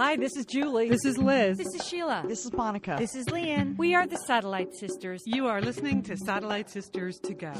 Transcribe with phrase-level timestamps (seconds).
[0.00, 0.88] Hi, this is Julie.
[0.88, 1.58] This is Liz.
[1.58, 2.24] This is Sheila.
[2.26, 2.96] This is Monica.
[2.98, 3.76] This is Lian.
[3.76, 5.22] We are the Satellite Sisters.
[5.26, 7.52] You are listening to Satellite Sisters to Go.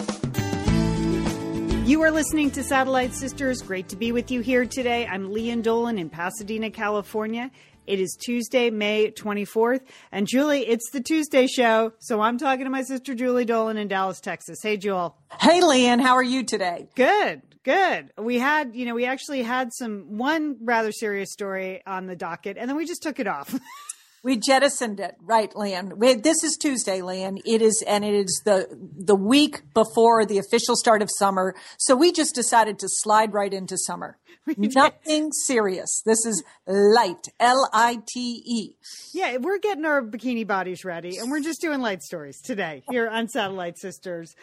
[1.84, 3.60] You are listening to Satellite Sisters.
[3.60, 5.06] Great to be with you here today.
[5.06, 7.50] I'm Lian Dolan in Pasadena, California.
[7.86, 9.82] It is Tuesday, May 24th.
[10.10, 11.92] And Julie, it's the Tuesday show.
[11.98, 14.60] So I'm talking to my sister Julie Dolan in Dallas, Texas.
[14.62, 15.14] Hey, Jewel.
[15.38, 16.00] Hey, Lian.
[16.00, 16.88] How are you today?
[16.94, 17.42] Good.
[17.62, 18.12] Good.
[18.16, 22.56] We had, you know, we actually had some one rather serious story on the docket,
[22.56, 23.54] and then we just took it off.
[24.22, 25.96] We jettisoned it, right, Lian?
[25.96, 27.38] We, this is Tuesday, Lian.
[27.46, 31.54] It is, and it is the the week before the official start of summer.
[31.78, 34.18] So we just decided to slide right into summer.
[34.58, 36.02] Nothing serious.
[36.04, 38.74] This is light, L I T E.
[39.14, 43.08] Yeah, we're getting our bikini bodies ready, and we're just doing light stories today here
[43.08, 44.34] on Satellite Sisters.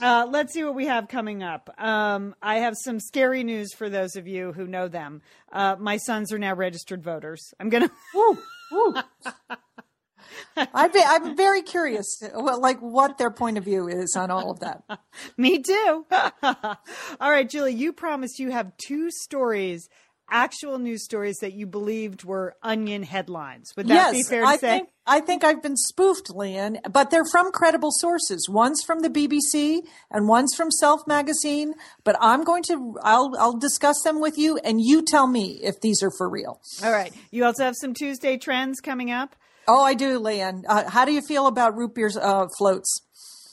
[0.00, 1.70] Uh, let's see what we have coming up.
[1.76, 5.22] Um, I have some scary news for those of you who know them.
[5.52, 7.52] Uh, my sons are now registered voters.
[7.58, 7.90] I'm gonna.
[10.56, 14.60] I'd be, I'm very curious, like what their point of view is on all of
[14.60, 14.82] that.
[15.36, 16.06] Me too.
[16.42, 16.76] all
[17.20, 19.88] right, Julie, you promised you have two stories,
[20.30, 23.72] actual news stories that you believed were Onion headlines.
[23.76, 24.78] Would that yes, be fair to I say?
[24.78, 28.48] Think, I think I've been spoofed, Lian, but they're from credible sources.
[28.48, 29.80] One's from the BBC
[30.10, 31.74] and one's from Self Magazine.
[32.04, 35.80] But I'm going to, I'll, I'll discuss them with you, and you tell me if
[35.80, 36.60] these are for real.
[36.82, 37.12] All right.
[37.30, 39.36] You also have some Tuesday trends coming up.
[39.66, 40.64] Oh, I do, Lian.
[40.68, 43.00] Uh, how do you feel about root beer uh, floats?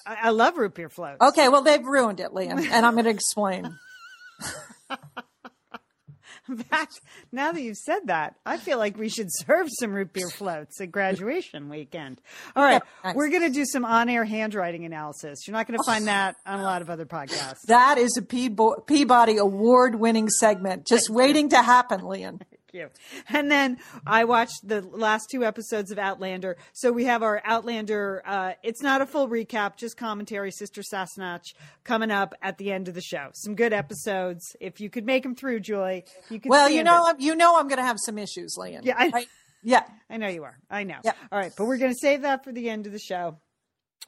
[0.05, 1.21] I, I love root beer floats.
[1.21, 3.77] Okay, well they've ruined it, Lian, and I'm going to explain.
[6.57, 6.99] In fact,
[7.31, 10.81] now that you've said that, I feel like we should serve some root beer floats
[10.81, 12.19] at graduation weekend.
[12.55, 13.15] All right, Yeah, nice.
[13.15, 15.47] we're going to do some on-air handwriting analysis.
[15.47, 15.89] You're not going to oh.
[15.91, 17.61] find that on a lot of other podcasts.
[17.67, 22.41] That is a Peabody award-winning segment, just waiting to happen, Lian.
[22.73, 22.89] you.
[23.29, 26.57] And then I watched the last two episodes of Outlander.
[26.73, 28.21] So we have our Outlander.
[28.25, 30.51] Uh, it's not a full recap, just commentary.
[30.51, 31.41] Sister Sassenach
[31.83, 33.29] coming up at the end of the show.
[33.33, 34.55] Some good episodes.
[34.59, 36.49] If you could make them through, Julie, you could.
[36.49, 37.05] Well, you know.
[37.07, 38.81] I'm, you know, I'm going to have some issues, Lian.
[38.83, 39.27] Yeah, I- Right?
[39.63, 39.83] yeah.
[40.09, 40.57] I know you are.
[40.69, 40.97] I know.
[41.03, 41.13] Yeah.
[41.31, 43.37] All right, but we're going to save that for the end of the show.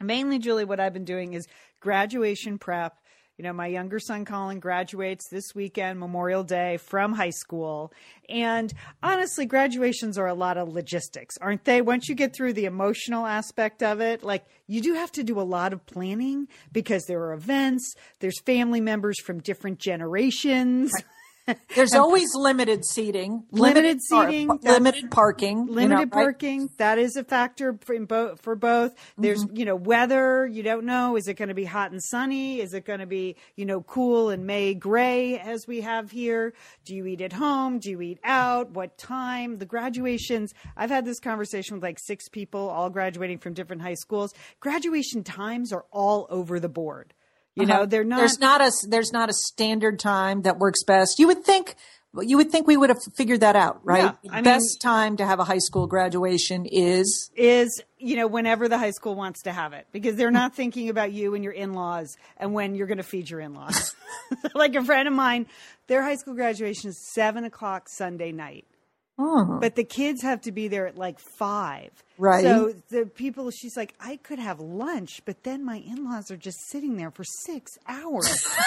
[0.01, 1.45] Mainly, Julie, what I've been doing is
[1.79, 2.93] graduation prep.
[3.37, 7.91] You know, my younger son Colin graduates this weekend, Memorial Day, from high school.
[8.29, 8.71] And
[9.01, 11.81] honestly, graduations are a lot of logistics, aren't they?
[11.81, 15.39] Once you get through the emotional aspect of it, like you do have to do
[15.39, 20.91] a lot of planning because there are events, there's family members from different generations.
[21.75, 26.11] There's always limited seating, Limited par- seating, pa- that's- limited parking, you limited know, right?
[26.11, 28.93] parking that is a factor for both for both.
[29.17, 29.57] There's Mm-hmm.
[29.57, 31.17] you know weather you don't know.
[31.17, 32.61] Is it going to be hot and sunny?
[32.61, 36.53] Is it going to be you know cool and may gray as we have here?
[36.85, 37.79] Do you eat at home?
[37.79, 38.71] Do you eat out?
[38.71, 39.57] What time?
[39.57, 40.53] The graduations.
[40.77, 44.33] I've had this conversation with like six people all graduating from different high schools.
[44.61, 47.13] Graduation times are all over the board
[47.55, 48.27] you know they're not Uh-huh.
[48.27, 51.19] There's not a there's not a standard time that works best.
[51.19, 51.75] You would think
[52.21, 54.13] you would think we would have figured that out, right?
[54.21, 58.27] Yeah, I mean- best time to have a high school graduation is is you know
[58.27, 61.43] whenever the high school wants to have it because they're not thinking about you and
[61.43, 63.95] your in-laws and when you're going to feed your in-laws
[64.53, 65.47] like a friend of mine
[65.87, 68.65] their high school graduation is seven o'clock sunday night
[69.59, 72.43] but the kids have to be there at like five Right.
[72.43, 76.59] so the people she's like i could have lunch but then my in-laws are just
[76.69, 78.47] sitting there for six hours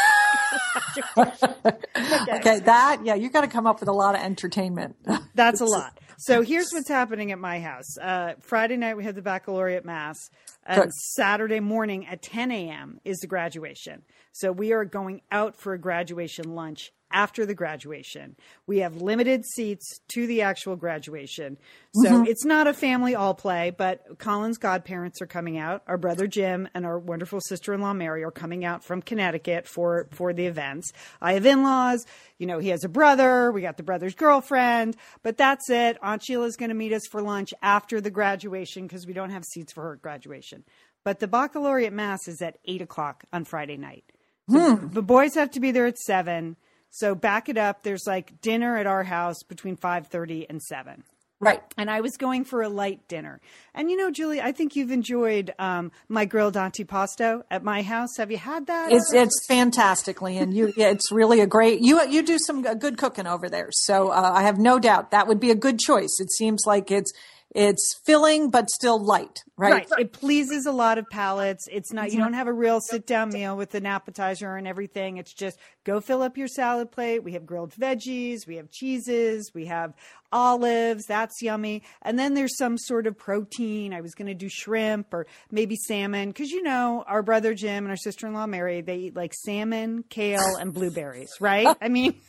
[1.16, 2.60] okay.
[2.60, 4.96] That yeah, you got to come up with a lot of entertainment.
[5.34, 5.98] That's a lot.
[6.18, 7.98] So here's what's happening at my house.
[7.98, 10.16] Uh, Friday night we have the baccalaureate mass,
[10.64, 10.92] and Good.
[11.14, 13.00] Saturday morning at 10 a.m.
[13.04, 14.02] is the graduation.
[14.32, 18.36] So we are going out for a graduation lunch after the graduation.
[18.66, 21.56] We have limited seats to the actual graduation.
[21.94, 22.26] So mm-hmm.
[22.26, 25.82] it's not a family all play, but Colin's godparents are coming out.
[25.86, 30.32] Our brother Jim and our wonderful sister-in-law Mary are coming out from Connecticut for for
[30.32, 30.92] the events.
[31.20, 32.04] I have in-laws,
[32.38, 35.98] you know, he has a brother, we got the brother's girlfriend, but that's it.
[36.02, 39.44] Aunt Sheila's going to meet us for lunch after the graduation because we don't have
[39.44, 40.64] seats for her graduation.
[41.04, 44.04] But the baccalaureate mass is at eight o'clock on Friday night.
[44.50, 44.88] So hmm.
[44.92, 46.56] The boys have to be there at seven.
[46.98, 47.82] So back it up.
[47.82, 51.04] There's like dinner at our house between five thirty and seven.
[51.40, 51.60] right.
[51.76, 53.38] And I was going for a light dinner.
[53.74, 58.16] And you know, Julie, I think you've enjoyed um, my grilled antipasto at my house.
[58.16, 58.92] Have you had that?
[58.92, 61.80] It's it's fantastically, and you it's really a great.
[61.82, 65.26] You you do some good cooking over there, so uh, I have no doubt that
[65.28, 66.16] would be a good choice.
[66.18, 67.12] It seems like it's
[67.54, 69.86] it's filling but still light, right?
[69.98, 71.68] It pleases a lot of palates.
[71.70, 72.24] It's not, you mm-hmm.
[72.24, 75.16] don't have a real sit down meal with an appetizer and everything.
[75.16, 77.22] It's just go fill up your salad plate.
[77.22, 79.94] We have grilled veggies, we have cheeses, we have
[80.32, 81.06] olives.
[81.06, 81.82] That's yummy.
[82.02, 83.94] And then there's some sort of protein.
[83.94, 87.84] I was going to do shrimp or maybe salmon because, you know, our brother Jim
[87.84, 91.74] and our sister in law Mary, they eat like salmon, kale, and blueberries, right?
[91.80, 92.20] I mean,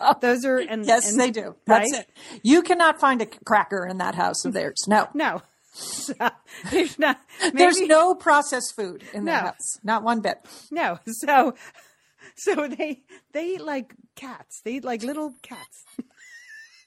[0.00, 0.14] Oh.
[0.20, 1.54] those are and yes, and- they do.
[1.66, 2.00] That's right?
[2.02, 2.40] it.
[2.42, 4.84] You cannot find a cracker in that house of theirs.
[4.88, 5.42] No, No,
[5.72, 6.14] So,
[6.70, 7.18] there's not.
[7.42, 9.46] Maybe, there's no processed food in that No.
[9.48, 9.78] house.
[9.82, 10.38] Not one bit.
[10.70, 10.98] no.
[11.06, 11.54] So,
[12.36, 13.02] so they
[13.32, 14.60] they eat like cats.
[14.64, 15.84] They eat like little cats.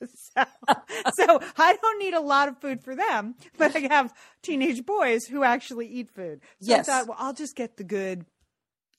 [0.01, 0.43] so,
[1.17, 4.13] so I don't need a lot of food for them, but I have
[4.43, 6.41] teenage boys who actually eat food.
[6.61, 6.89] So Yes.
[6.89, 8.25] I thought, well, I'll just get the good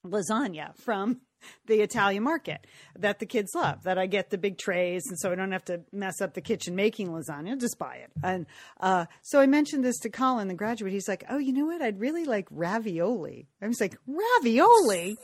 [0.05, 1.21] lasagna from
[1.67, 2.67] the Italian market
[2.99, 3.83] that the kids love.
[3.85, 6.41] That I get the big trays, and so I don't have to mess up the
[6.41, 7.61] kitchen making lasagna.
[7.61, 8.11] Just buy it.
[8.23, 8.47] And
[8.81, 10.93] uh, so I mentioned this to Colin, the graduate.
[10.93, 11.83] He's like, "Oh, you know what?
[11.83, 15.17] I'd really like ravioli." I was like, "Ravioli."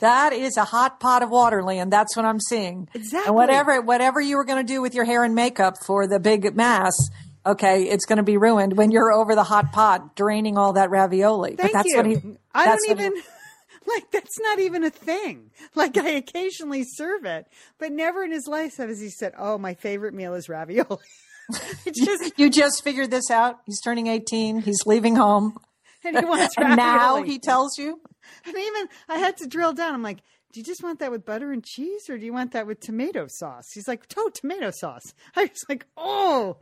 [0.00, 1.90] That is a hot pot of water, Lian.
[1.90, 2.88] That's what I'm seeing.
[2.94, 3.28] Exactly.
[3.28, 6.18] And whatever whatever you were going to do with your hair and makeup for the
[6.18, 6.94] big mass,
[7.44, 10.88] okay, it's going to be ruined when you're over the hot pot draining all that
[10.90, 11.56] ravioli.
[11.56, 11.96] Thank but that's you.
[11.96, 12.16] what he.
[12.54, 13.22] I don't what he- even
[13.86, 14.10] like.
[14.10, 15.50] That's not even a thing.
[15.74, 17.46] Like I occasionally serve it,
[17.78, 20.98] but never in his life has he said, "Oh, my favorite meal is ravioli."
[21.94, 23.60] just you just figured this out.
[23.66, 24.60] He's turning 18.
[24.60, 25.56] He's leaving home.
[26.04, 27.28] and he wants And now ravioli.
[27.28, 28.00] he tells you.
[28.44, 29.94] And even I had to drill down.
[29.94, 30.18] I'm like,
[30.52, 32.80] do you just want that with butter and cheese or do you want that with
[32.80, 33.64] tomato sauce?
[33.72, 35.14] He's like, oh, tomato sauce.
[35.36, 36.58] I was like, oh,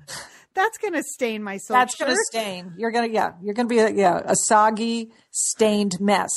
[0.54, 2.74] that's going to stain my silk That's going to stain.
[2.78, 6.30] You're going to, yeah, you're going to be, a, yeah, a soggy, stained mess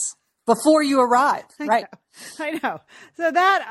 [0.45, 1.85] before you arrive, right?
[2.39, 2.79] I know.
[3.15, 3.65] So that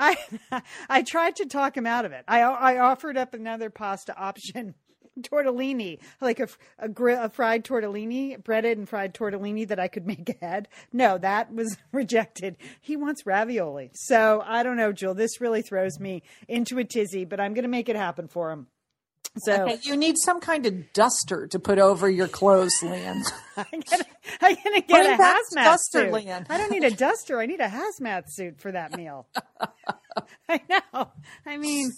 [0.51, 2.25] I, I tried to talk him out of it.
[2.27, 4.75] I, I offered up another pasta option.
[5.21, 6.49] Tortellini, like a,
[6.79, 6.89] a,
[7.25, 10.69] a fried tortellini, breaded and fried tortellini that I could make ahead.
[10.91, 12.57] No, that was rejected.
[12.81, 13.91] He wants ravioli.
[13.93, 15.13] So I don't know, Jewel.
[15.13, 18.51] This really throws me into a tizzy, but I'm going to make it happen for
[18.53, 18.69] him.
[19.39, 23.23] So Okay, you need some kind of duster to put over your clothes, Lian.
[23.57, 24.05] I'm gonna,
[24.43, 26.13] I'm gonna get Bring a hazmat duster, suit.
[26.13, 26.47] Lian.
[26.51, 27.41] I don't need a duster.
[27.41, 29.27] I need a hazmat suit for that meal.
[30.49, 31.11] I know.
[31.47, 31.91] I mean,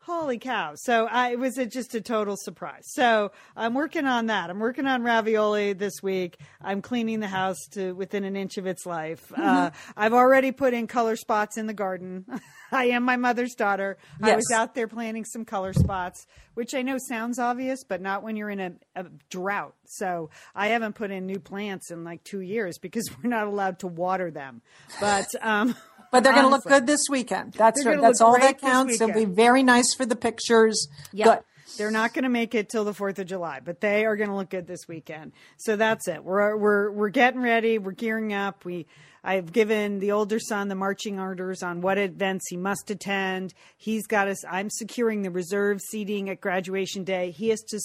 [0.00, 0.72] holy cow!
[0.76, 2.84] So I it was a, just a total surprise.
[2.92, 4.50] So I'm working on that.
[4.50, 6.38] I'm working on ravioli this week.
[6.60, 9.32] I'm cleaning the house to within an inch of its life.
[9.36, 9.90] Uh, Mm-hmm.
[9.96, 12.24] I've already put in color spots in the garden.
[12.72, 13.96] I am my mother's daughter.
[14.22, 18.22] I was out there planting some color spots, which I know sounds obvious, but not
[18.22, 19.74] when you're in a, a drought.
[19.86, 23.78] So I haven't put in new plants in like two years because we're not allowed
[23.80, 24.62] to water them.
[25.00, 25.74] But um,
[26.16, 27.52] But they're going to look good this weekend.
[27.52, 27.82] That's.
[27.84, 29.00] That's all that counts.
[29.00, 30.88] It'll be very nice for the pictures.
[31.12, 31.24] Yeah.
[31.24, 31.38] Good.
[31.76, 34.30] They're not going to make it till the 4th of July, but they are going
[34.30, 35.32] to look good this weekend.
[35.58, 36.24] So that's it.
[36.24, 38.64] We're we're we're getting ready, we're gearing up.
[38.64, 38.86] We
[39.26, 43.54] I've given the older son the marching orders on what events he must attend.
[43.76, 47.32] He's got us I'm securing the reserve seating at graduation day.
[47.32, 47.80] He has to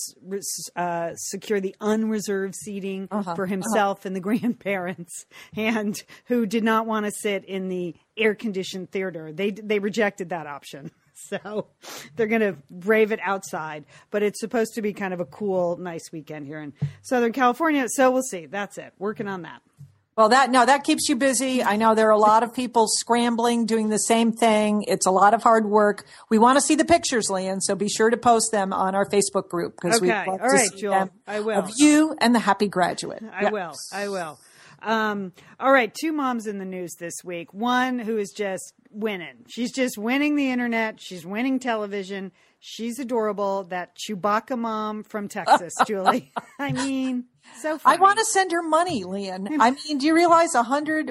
[0.75, 5.25] uh, secure the unreserved seating for himself and the grandparents
[5.57, 9.33] and who did not want to sit in the air conditioned theater.
[9.33, 10.91] They they rejected that option.
[11.13, 11.67] So
[12.15, 15.77] they're going to brave it outside, but it's supposed to be kind of a cool,
[15.77, 16.73] nice weekend here in
[17.03, 17.85] Southern California.
[17.89, 18.47] So we'll see.
[18.47, 18.93] That's it.
[18.97, 19.61] Working on that.
[20.17, 21.63] Well, that no, that keeps you busy.
[21.63, 24.83] I know there are a lot of people scrambling, doing the same thing.
[24.87, 26.05] It's a lot of hard work.
[26.29, 29.05] We want to see the pictures, Lian, so be sure to post them on our
[29.09, 30.25] Facebook group because we Okay.
[30.29, 30.93] love All to right, see Jewel.
[30.93, 31.59] them I will.
[31.59, 33.23] of you and the happy graduate.
[33.33, 33.51] I Yeah.
[33.51, 33.73] will.
[33.93, 34.37] I will.
[34.83, 35.93] Um, all right.
[35.93, 37.53] Two moms in the news this week.
[37.53, 39.45] One who is just winning.
[39.47, 40.99] She's just winning the internet.
[40.99, 42.31] She's winning television.
[42.59, 43.63] She's adorable.
[43.65, 46.31] That Chewbacca mom from Texas, Julie.
[46.59, 47.25] I mean,
[47.59, 49.47] so I want to send her money, Lian.
[49.59, 51.07] I mean, do you realize a hundred?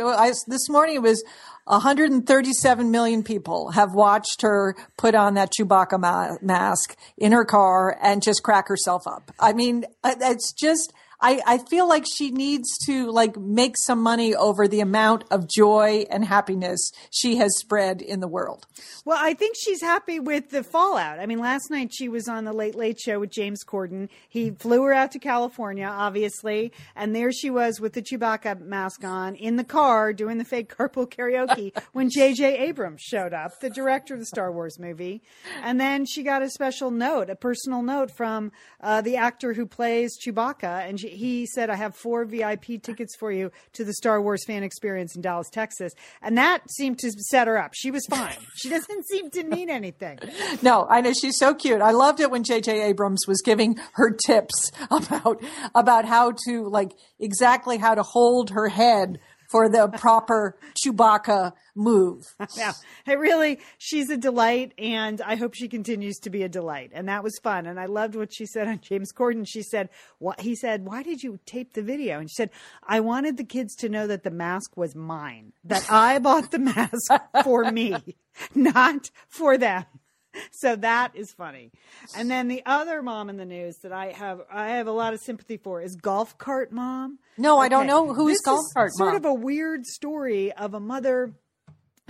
[0.47, 1.23] This morning it was
[1.65, 7.97] 137 million people have watched her put on that Chewbacca ma- mask in her car
[8.03, 9.31] and just crack herself up.
[9.39, 10.93] I mean, uh, it's just.
[11.21, 15.49] I, I feel like she needs to like make some money over the amount of
[15.49, 18.67] joy and happiness she has spread in the world.
[19.05, 21.19] Well, I think she's happy with the fallout.
[21.19, 24.09] I mean, last night she was on the Late Late Show with James Corden.
[24.29, 29.05] He flew her out to California, obviously, and there she was with the Chewbacca mask
[29.05, 32.59] on in the car doing the fake carpool karaoke when J.J.
[32.59, 35.23] Abrams showed up, the director of the Star Wars movie.
[35.63, 39.67] And then she got a special note, a personal note from uh, the actor who
[39.67, 43.93] plays Chewbacca, and she, he said, "I have four VIP tickets for you to the
[43.95, 47.73] Star Wars fan experience in Dallas, Texas," and that seemed to set her up.
[47.75, 48.37] She was fine.
[48.55, 50.19] she doesn't seem to need anything.
[50.63, 51.81] No, I know she's so cute.
[51.81, 52.83] I loved it when J.J.
[52.83, 55.43] Abrams was giving her tips about
[55.75, 59.19] about how to like exactly how to hold her head
[59.51, 62.35] for the proper Chewbacca move.
[62.57, 62.73] Yeah,
[63.07, 66.91] it really, she's a delight, and I hope she continues to be a delight.
[66.93, 67.65] And that was fun.
[67.67, 69.47] And I loved what she said on James Corden.
[69.47, 69.89] She said,
[70.19, 70.85] "What he said?
[70.85, 72.51] Why did you tape the video?" And she said,
[72.83, 75.53] "I wanted the kids to know that the mask was mine.
[75.65, 77.13] That I bought the mask
[77.45, 78.17] for me,
[78.55, 79.87] not for them."
[80.53, 81.71] so that is funny.
[82.17, 85.15] And then the other mom in the news that I have I have a lot
[85.15, 87.19] of sympathy for is golf cart mom.
[87.37, 90.75] No, I don't know who's This golf is cart Sort of a weird story of
[90.75, 91.33] a mother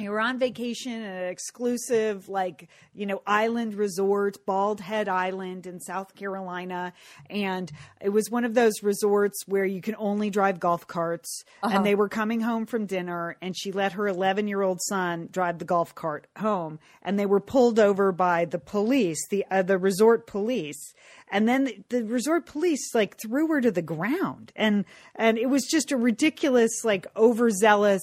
[0.08, 5.80] were on vacation at an exclusive, like, you know, island resort, Bald Head Island in
[5.80, 6.92] South Carolina.
[7.28, 11.44] And it was one of those resorts where you can only drive golf carts.
[11.62, 15.28] And they were coming home from dinner, and she let her 11 year old son
[15.30, 16.78] drive the golf cart home.
[17.02, 20.94] And they were pulled over by the police, the, uh, the resort police.
[21.30, 24.52] And then the, the resort police like threw her to the ground.
[24.56, 28.02] And, and it was just a ridiculous, like, overzealous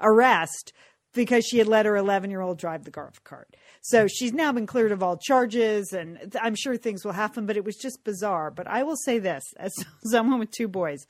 [0.00, 0.72] arrest
[1.14, 3.54] because she had let her 11 year old drive the golf cart.
[3.82, 7.56] So she's now been cleared of all charges, and I'm sure things will happen, but
[7.56, 8.50] it was just bizarre.
[8.50, 9.72] But I will say this as
[10.04, 11.06] someone with two boys,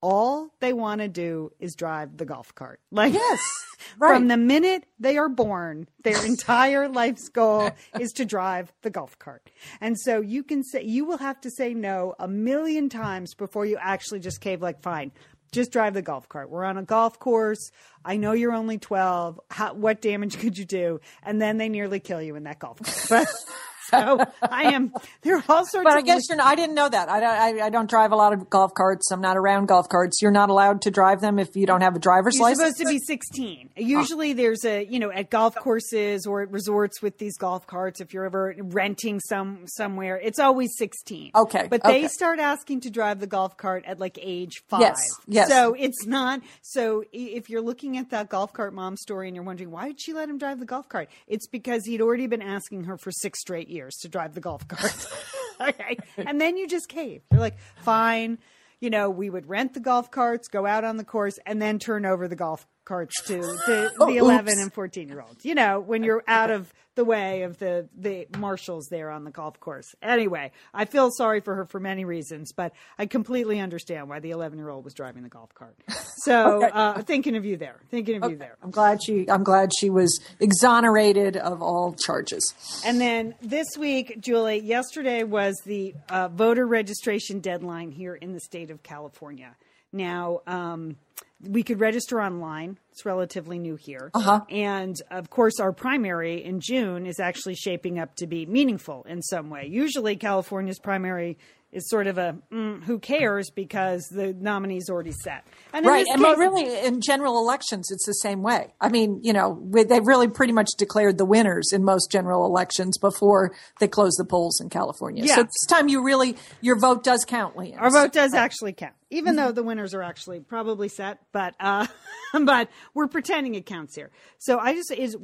[0.00, 2.80] all they want to do is drive the golf cart.
[2.90, 3.40] Like, Yes,
[3.98, 4.14] right.
[4.16, 9.16] from the minute they are born, their entire life's goal is to drive the golf
[9.18, 9.48] cart.
[9.80, 13.64] And so you can say, you will have to say no a million times before
[13.64, 15.12] you actually just cave, like, fine,
[15.52, 16.50] just drive the golf cart.
[16.50, 17.70] We're on a golf course.
[18.04, 19.40] I know you're only 12.
[19.50, 21.00] How, what damage could you do?
[21.22, 23.28] And then they nearly kill you in that golf cart.
[23.90, 26.36] So I am, there are all sorts But I of guess you're.
[26.38, 27.08] Not, I didn't know that.
[27.08, 27.60] I don't.
[27.60, 29.10] I, I don't drive a lot of golf carts.
[29.10, 30.20] I'm not around golf carts.
[30.22, 32.78] You're not allowed to drive them if you don't have a driver's license?
[32.78, 33.06] You're license.
[33.06, 33.70] supposed to be 16.
[33.76, 38.00] Usually there's a, you know, at golf courses or at resorts with these golf carts,
[38.00, 41.32] if you're ever renting some somewhere, it's always 16.
[41.34, 42.08] Okay, But they okay.
[42.08, 44.80] start asking to drive the golf cart at like age five.
[44.80, 45.48] Yes, yes.
[45.48, 49.44] So it's not, so if you're looking at that golf cart mom story and you're
[49.44, 51.08] wondering, why did she let him drive the golf cart?
[51.26, 54.68] It's because he'd already been asking her for six straight years to drive the golf
[54.68, 55.06] cart.
[55.60, 55.96] okay.
[56.16, 57.22] And then you just cave.
[57.30, 58.38] You're like, fine.
[58.80, 61.78] You know, we would rent the golf carts, go out on the course, and then
[61.78, 65.44] turn over the golf carts to the, the 11 and 14 year olds.
[65.44, 69.30] You know, when you're out of the way of the, the marshals there on the
[69.30, 69.94] golf course.
[70.02, 74.30] Anyway, I feel sorry for her for many reasons, but I completely understand why the
[74.30, 75.76] 11 year old was driving the golf cart.
[76.24, 78.56] So, uh, thinking of you there, thinking of you there.
[78.62, 79.28] I'm glad she.
[79.28, 82.54] I'm glad she was exonerated of all charges.
[82.86, 88.40] And then this week, Julie, yesterday was the uh, voter registration deadline here in the
[88.40, 89.56] state of California.
[89.92, 90.96] Now, um,
[91.40, 92.78] we could register online.
[92.92, 94.10] It's relatively new here.
[94.14, 94.40] Uh-huh.
[94.48, 99.22] And of course, our primary in June is actually shaping up to be meaningful in
[99.22, 99.66] some way.
[99.68, 101.38] Usually, California's primary
[101.72, 105.46] is sort of a mm, who cares because the nominee's already set.
[105.72, 108.74] And Right, and case- really, in general elections, it's the same way.
[108.80, 112.98] I mean, you know, they've really pretty much declared the winners in most general elections
[112.98, 115.24] before they close the polls in California.
[115.24, 115.36] Yeah.
[115.36, 117.78] So this time, you really your vote does count, Lian.
[117.78, 121.20] Our vote does actually count, even though the winners are actually probably set.
[121.32, 121.86] But uh,
[122.44, 124.10] but we're pretending it counts here.
[124.38, 125.16] So I just is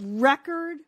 [0.00, 0.78] record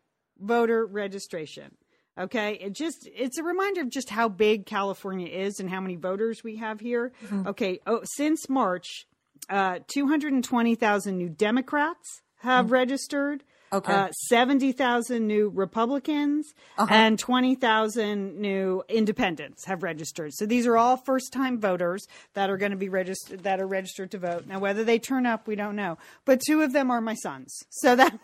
[0.40, 1.76] voter registration.
[2.19, 5.97] Okay, it just it's a reminder of just how big California is and how many
[5.97, 7.12] voters we have here.
[7.47, 9.07] Okay, oh, since March,
[9.49, 13.45] uh, two hundred and twenty thousand new Democrats have registered.
[13.73, 13.90] Okay.
[13.90, 20.35] Uh, 70,000 new Republicans and 20,000 new independents have registered.
[20.35, 23.66] So these are all first time voters that are going to be registered, that are
[23.66, 24.47] registered to vote.
[24.47, 25.97] Now, whether they turn up, we don't know.
[26.26, 27.62] But two of them are my sons.
[27.71, 28.19] So that,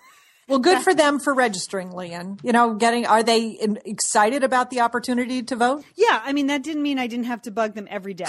[0.48, 2.38] Well, good for them for registering, Lian.
[2.42, 5.84] You know, getting are they excited about the opportunity to vote?
[5.94, 8.26] yeah, I mean, that didn't mean I didn't have to bug them every day,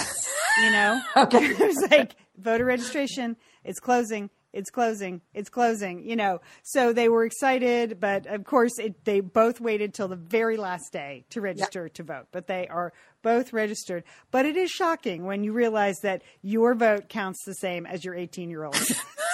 [0.62, 1.00] you know?
[1.16, 1.38] Okay.
[1.44, 4.30] it was like voter registration, it's closing.
[4.52, 5.20] It's closing.
[5.32, 6.04] It's closing.
[6.04, 10.16] You know, so they were excited, but of course, it, they both waited till the
[10.16, 12.26] very last day to register to vote.
[12.32, 14.04] But they are both registered.
[14.30, 18.14] But it is shocking when you realize that your vote counts the same as your
[18.14, 18.76] 18 year old.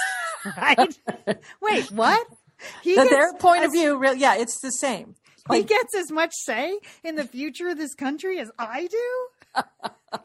[0.57, 0.99] right?
[1.63, 2.27] Wait, what?
[2.83, 5.15] He That gets their point of view, really, yeah, it's the same.
[5.51, 9.63] he gets as much say in the future of this country as I do.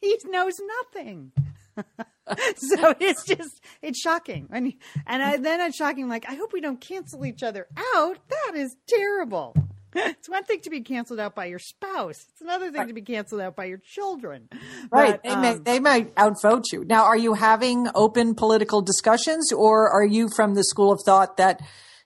[0.00, 1.32] he knows nothing.
[2.56, 4.72] so it's just it's shocking and
[5.06, 8.52] and I, then it's shocking like i hope we don't cancel each other out that
[8.56, 9.54] is terrible
[9.96, 12.26] it's one thing to be canceled out by your spouse.
[12.32, 12.88] It's another thing Right.
[12.88, 14.48] to be canceled out by your children.
[14.90, 15.20] Right.
[15.22, 16.84] But, they, may, um, they might outvote you.
[16.84, 21.36] Now, are you having open political discussions or are you from the school of thought
[21.38, 21.60] that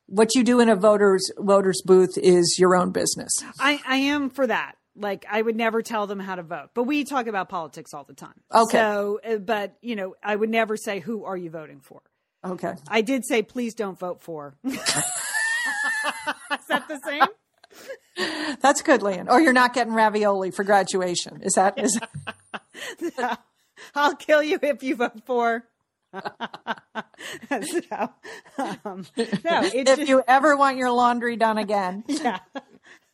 [0.07, 3.31] what you do in a voter's voters booth is your own business?
[3.59, 4.77] I, I am for that.
[4.97, 8.05] Like I would never tell them how to vote, but we talk about politics all
[8.05, 8.35] the time.
[8.53, 8.77] Okay.
[8.77, 12.03] So, uh, but you know, I would never say who are you voting for.
[12.45, 12.75] Okay.
[12.89, 14.57] I did say please don't vote for.
[14.65, 14.79] Is
[16.69, 17.23] that the same?
[18.61, 19.29] That's good, Lian.
[19.29, 21.43] Or you're not getting ravioli for graduation.
[21.43, 21.99] Is that, is,
[23.95, 25.65] I'll kill you if you vote for.
[26.13, 28.11] so,
[28.85, 32.05] um, no, it if just, you ever want your laundry done again.
[32.09, 32.41] yeah.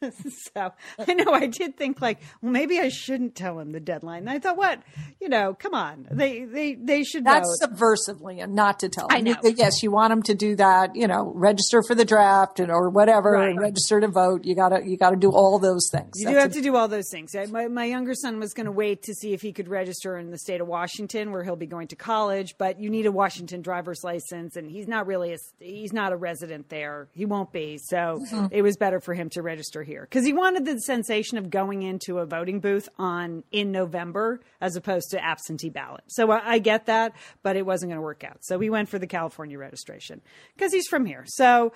[0.11, 0.73] so
[1.09, 4.21] I know I did think like, well, maybe I shouldn't tell him the deadline.
[4.21, 4.83] And I thought, what,
[5.21, 7.69] you know, come on, they they they should That's vote.
[7.71, 9.07] subversive, Lian, not to tell.
[9.11, 9.37] I know.
[9.43, 10.95] Yes, you want them to do that.
[10.95, 13.51] You know, register for the draft and or whatever, Right.
[13.51, 14.45] and register to vote.
[14.45, 16.13] You gotta you gotta do all those things.
[16.21, 17.35] You do That's have to do all those things.
[17.51, 20.31] My, my younger son was going to wait to see if he could register in
[20.31, 22.57] the state of Washington, where he'll be going to college.
[22.59, 26.17] But you need a Washington driver's license, and he's not really a, he's not a
[26.17, 27.09] resident there.
[27.13, 27.79] He won't be.
[27.79, 28.47] So Mm-hmm.
[28.51, 31.83] it was better for him to register here because he wanted the sensation of going
[31.83, 36.05] into a voting booth on in November as opposed to absentee ballot.
[36.09, 38.39] So I, I get that, but it wasn't going to work out.
[38.43, 40.21] So we went for the California registration
[40.55, 41.25] because he's from here.
[41.27, 41.73] So.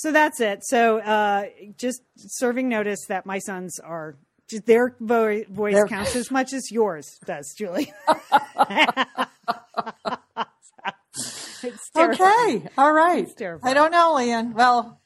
[0.00, 0.60] So that's it.
[0.62, 1.46] So uh,
[1.76, 4.14] just serving notice that my sons are
[4.48, 7.92] just their vo- voice They're- counts as much as yours does, Julie.
[11.64, 11.90] it's.
[11.96, 12.62] Okay.
[12.78, 13.26] All right.
[13.64, 14.54] I don't know, Lian.
[14.54, 15.00] Well,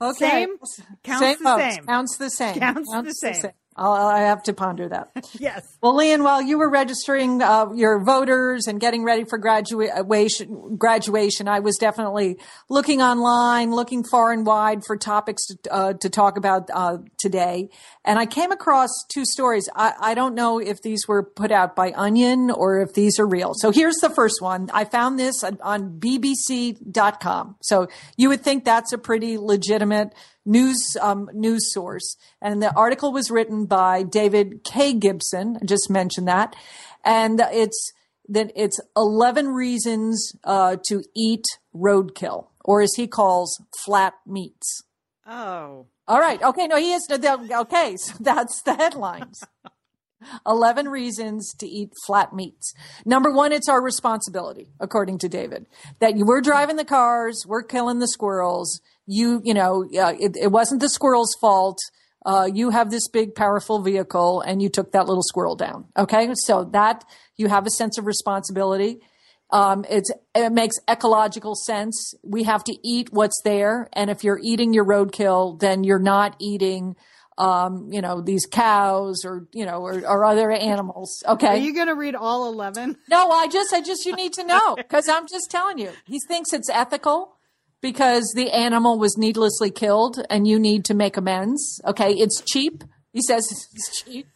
[0.00, 0.46] okay.
[0.46, 0.56] Same?
[1.02, 1.74] Counts the votes.
[1.74, 1.86] same.
[1.86, 2.58] Counts the same.
[2.58, 3.52] Counts the same.
[3.76, 5.10] I'll, I have to ponder that.
[5.38, 5.76] Yes.
[5.82, 11.46] Well, Lian, while you were registering uh, your voters and getting ready for graduation, graduation,
[11.46, 12.38] I was definitely
[12.70, 17.68] looking online, looking far and wide for topics to, uh, to talk about uh, today.
[18.04, 19.68] And I came across two stories.
[19.74, 23.26] I, I don't know if these were put out by Onion or if these are
[23.26, 23.52] real.
[23.54, 24.70] So here's the first one.
[24.72, 27.56] I found this on, on BBC.com.
[27.62, 30.14] So you would think that's a pretty legitimate
[30.46, 32.16] news um, news source.
[32.40, 34.94] And the article was written by David K.
[34.94, 35.58] Gibson.
[35.60, 36.56] I just mentioned that,
[37.04, 37.92] and it's
[38.28, 44.82] that it's eleven reasons uh, to eat roadkill, or as he calls flat meats.
[45.26, 45.86] Oh.
[46.08, 46.40] All right.
[46.40, 46.68] Okay.
[46.68, 47.06] No, he is.
[47.10, 47.96] Okay.
[47.96, 49.42] So that's the headlines.
[50.46, 52.72] 11 reasons to eat flat meats.
[53.04, 55.66] Number one, it's our responsibility, according to David,
[56.00, 58.80] that we're driving the cars, we're killing the squirrels.
[59.06, 61.78] You, you know, uh, it, it wasn't the squirrel's fault.
[62.24, 65.86] Uh, you have this big, powerful vehicle and you took that little squirrel down.
[65.96, 66.28] Okay.
[66.34, 67.04] So that
[67.36, 68.98] you have a sense of responsibility.
[69.50, 72.14] Um, it's, it makes ecological sense.
[72.24, 73.88] We have to eat what's there.
[73.92, 76.96] And if you're eating your roadkill, then you're not eating,
[77.38, 81.22] um, you know, these cows or, you know, or, or other animals.
[81.28, 81.46] Okay.
[81.46, 82.96] Are you going to read all 11?
[83.08, 85.92] No, I just, I just, you need to know because I'm just telling you.
[86.06, 87.35] He thinks it's ethical
[87.86, 91.80] because the animal was needlessly killed and you need to make amends.
[91.86, 92.14] Okay.
[92.14, 92.82] It's cheap.
[93.12, 93.44] He says
[93.74, 94.26] it's cheap.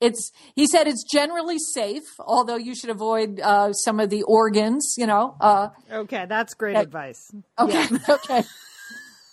[0.00, 4.94] It's, he said it's generally safe, although you should avoid, uh, some of the organs,
[4.96, 6.84] you know, uh, Okay, that's great Okay.
[6.84, 7.30] advice.
[7.58, 7.84] okay.
[8.08, 8.42] Okay.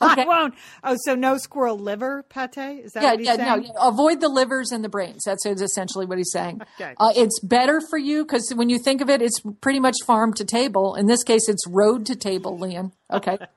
[0.02, 0.26] I Okay.
[0.26, 0.54] won't.
[0.84, 2.84] Oh, so no squirrel liver pate?
[2.84, 3.48] Is that Yeah, what he's yeah, saying?
[3.48, 5.24] no, yeah, avoid the livers and the brains.
[5.26, 6.62] That's essentially what he's saying.
[6.80, 6.94] Okay.
[7.00, 10.34] Uh, it's better for you because when you think of it, it's pretty much farm
[10.34, 10.96] to table.
[10.96, 12.92] In this case, it's road to table, Lian.
[13.12, 13.38] Okay.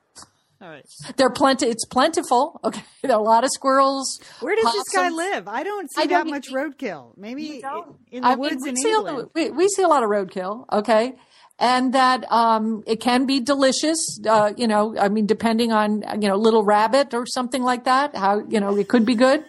[0.61, 0.85] All right.
[1.16, 1.66] They're plenty.
[1.66, 2.61] It's plentiful.
[2.64, 4.18] Okay, there are a lot of squirrels.
[4.40, 5.46] Where does this guy live?
[5.46, 7.16] I don't see I that don't- much roadkill.
[7.16, 7.62] Maybe
[8.11, 9.31] in the I mean, woods we in see a- England.
[9.37, 10.64] we, we see a lot of roadkill.
[10.72, 11.12] Okay,
[11.59, 14.21] and that um, it can be delicious.
[14.27, 18.16] Uh, you know, I mean, depending on you know, little rabbit or something like that.
[18.16, 19.44] How you know it could be good.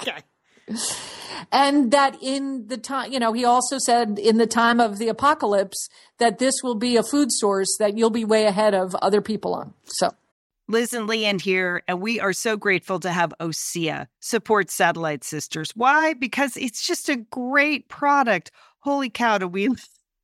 [0.00, 0.18] Okay.
[1.52, 5.08] and that in the time, you know, he also said in the time of the
[5.08, 9.20] apocalypse that this will be a food source that you'll be way ahead of other
[9.20, 9.74] people on.
[9.84, 10.10] So.
[10.68, 15.70] Liz and Lian here, and we are so grateful to have OSEA support Satellite Sisters.
[15.76, 16.12] Why?
[16.14, 18.50] Because it's just a great product.
[18.80, 19.68] Holy cow, do we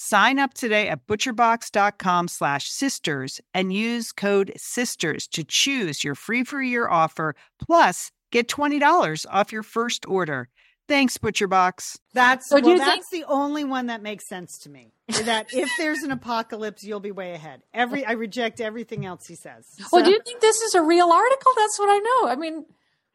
[0.00, 6.44] Sign up today at butcherbox.com slash sisters and use code sisters to choose your free
[6.44, 10.50] for a year offer plus get $20 off your first order.
[10.86, 11.98] Thanks, ButcherBox.
[12.14, 14.92] That's So well, you think- that's the only one that makes sense to me.
[15.24, 17.62] That if there's an apocalypse, you'll be way ahead.
[17.74, 19.66] Every I reject everything else he says.
[19.80, 21.52] Oh, well, So- do you think this is a real article?
[21.56, 22.28] That's what I know.
[22.28, 22.66] I mean,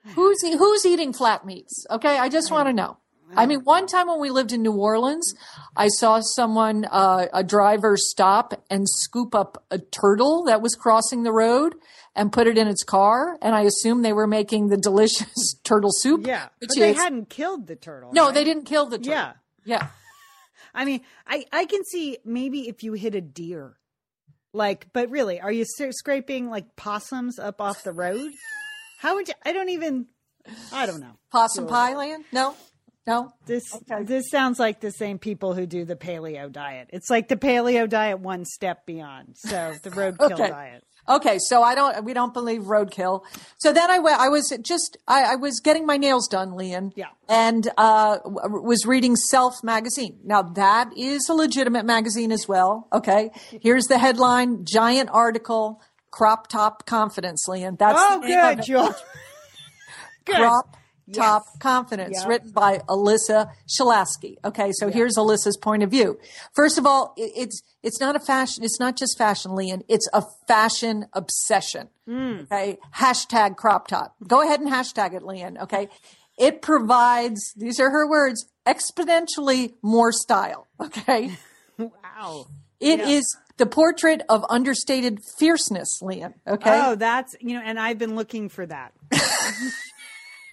[0.16, 1.86] who's who's eating flat meats?
[1.90, 2.98] Okay, I just want to know.
[3.36, 5.34] I mean, one time when we lived in New Orleans,
[5.76, 11.24] I saw someone, uh, a driver, stop and scoop up a turtle that was crossing
[11.24, 11.76] the road
[12.16, 15.92] and put it in its car, and I assume they were making the delicious turtle
[15.92, 16.26] soup.
[16.28, 18.12] yeah, but they is- hadn't killed the turtle.
[18.14, 18.34] no, right?
[18.34, 19.14] they didn't kill the turtle.
[19.14, 19.34] Yeah,
[19.66, 19.88] yeah.
[20.76, 23.78] I mean, I I can see maybe if you hit a deer,
[24.54, 28.32] like, but really, are you scraping like possums up off the road?
[29.00, 29.34] How would you?
[29.46, 30.08] I don't even.
[30.72, 31.18] I don't know.
[31.32, 32.26] Possum pie land?
[32.32, 32.56] No,
[33.06, 33.34] no.
[33.46, 33.64] This
[34.02, 36.90] this sounds like the same people who do the paleo diet.
[36.94, 39.36] It's like the paleo diet one step beyond.
[39.38, 40.50] So the roadkill Okay.
[40.50, 40.84] diet.
[41.10, 42.06] Okay, so I don't.
[42.06, 43.24] We don't believe roadkill.
[43.58, 44.22] So then I went.
[44.22, 44.96] I was just.
[45.06, 46.94] I, I was getting my nails done, Lian.
[46.96, 47.08] Yeah.
[47.28, 50.20] And uh, w- was reading Self magazine.
[50.24, 52.88] Now that is a legitimate magazine as well.
[52.94, 53.32] Okay.
[53.62, 57.76] Here's the headline: giant article, crop top confidence, Lian.
[57.78, 58.66] That's Oh, the name of good.
[58.66, 58.96] Jewel.
[60.26, 60.36] Good.
[60.38, 60.78] Crop
[61.12, 61.58] Top Yes.
[61.60, 62.28] Confidence, Yeah.
[62.28, 64.38] written by Alyssa Shalaski.
[64.46, 66.18] Okay, so here's Alyssa's point of view.
[66.54, 68.64] First of all, it's it's not a fashion.
[68.64, 69.84] It's not just fashion, Lian.
[69.90, 71.90] It's a fashion obsession.
[72.08, 72.44] Mm.
[72.44, 74.16] Okay, hashtag crop top.
[74.26, 75.58] Go ahead and hashtag it, Lian.
[75.58, 75.90] Okay,
[76.38, 77.54] it provides.
[77.58, 78.46] These are her words.
[78.66, 80.68] Exponentially more style.
[80.80, 81.38] Okay.
[81.78, 82.46] Wow.
[82.80, 86.36] It is the portrait of understated fierceness, Lian.
[86.48, 86.82] Okay.
[86.86, 88.94] Oh, that's you know, and I've been looking for that.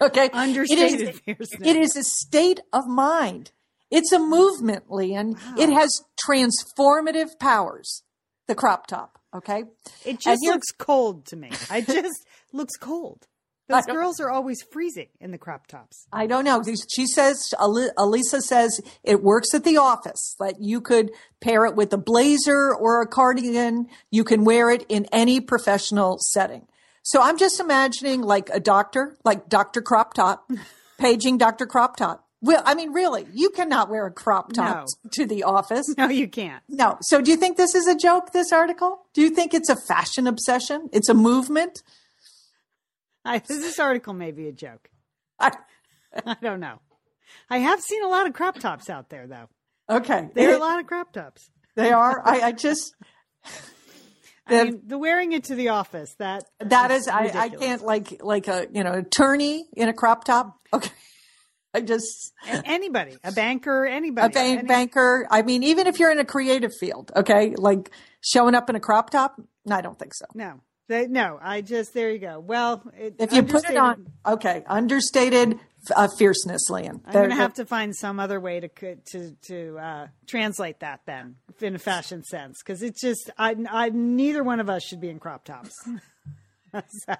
[0.07, 0.29] Okay.
[0.33, 1.67] Understated It is, fierceness.
[1.67, 3.51] it is a state of mind.
[3.91, 5.35] It's a movement, Lian.
[5.57, 8.03] It has transformative powers.
[8.47, 9.19] The crop top.
[9.33, 9.65] Okay.
[10.05, 11.51] It just looks cold to me.
[11.69, 13.27] I just looks cold.
[13.69, 16.05] Those girls are always freezing in the crop tops.
[16.11, 16.61] I don't know.
[16.93, 21.93] She says, Alyssa says it works at the office, that you could pair it with
[21.93, 23.87] a blazer or a cardigan.
[24.09, 26.67] You can wear it in any professional setting.
[27.03, 29.81] So I'm just imagining like a doctor, like Dr.
[29.81, 30.49] Crop Top,
[30.99, 31.65] paging Dr.
[31.65, 32.27] Crop Top.
[32.43, 35.09] Well, I mean, really, you cannot wear a crop top No.
[35.11, 35.85] to the office.
[35.95, 36.63] No, you can't.
[36.67, 36.97] No.
[37.01, 39.03] So do you think this is a joke, this article?
[39.13, 40.89] Do you think it's a fashion obsession?
[40.91, 41.83] It's a movement?
[43.23, 44.89] I, this article may be a joke.
[45.39, 45.51] I,
[46.25, 46.79] I don't know.
[47.47, 49.47] I have seen a lot of crop tops out there, though.
[49.97, 50.29] okay.
[50.33, 51.51] There are a lot of crop tops.
[51.75, 52.21] They are.
[52.27, 52.95] I, I just,
[54.51, 58.21] I mean, the wearing it to the office that That is, I, I can't like
[58.23, 60.59] like a you know attorney in a crop top.
[60.73, 60.91] Okay,
[61.73, 65.27] I just anybody, a banker, anybody, a bank any- banker.
[65.29, 68.79] I mean, even if you're in a creative field, okay, like showing up in a
[68.79, 69.41] crop top.
[69.65, 70.25] No, I don't think so.
[70.33, 71.39] No, they, no.
[71.41, 72.39] I just there you go.
[72.39, 75.59] Well, it, If you put it on, okay, understated
[75.95, 77.01] uh, fierceness, Lian.
[77.05, 81.01] I'm going to have to find some other way to to to uh, translate that
[81.05, 85.01] then in a fashion sense because it's just I, I neither one of us should
[85.01, 85.73] be in crop tops.
[86.73, 87.15] so,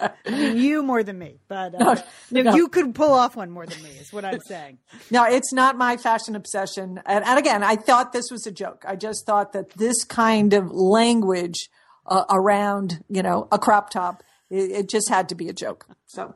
[0.00, 2.00] I mean, you more than me, but uh,
[2.30, 2.54] no, no.
[2.54, 3.90] you could pull off one more than me.
[3.90, 4.78] Is what I'm saying.
[5.10, 7.00] No, it's not my fashion obsession.
[7.06, 8.84] And, and again, I thought this was a joke.
[8.86, 11.68] I just thought that this kind of language
[12.06, 15.86] uh, around, you know, a crop top, it, it just had to be a joke.
[16.06, 16.34] So,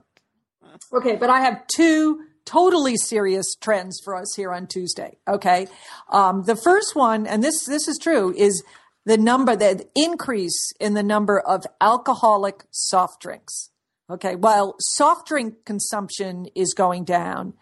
[0.93, 5.19] okay, but I have two totally serious trends for us here on Tuesday.
[5.29, 5.69] Okay,
[6.11, 8.63] um, the first one, and this this is true, is
[9.05, 13.71] the number, the increase in the number of alcoholic soft drinks.
[14.11, 17.53] Okay, while soft drink consumption is going down,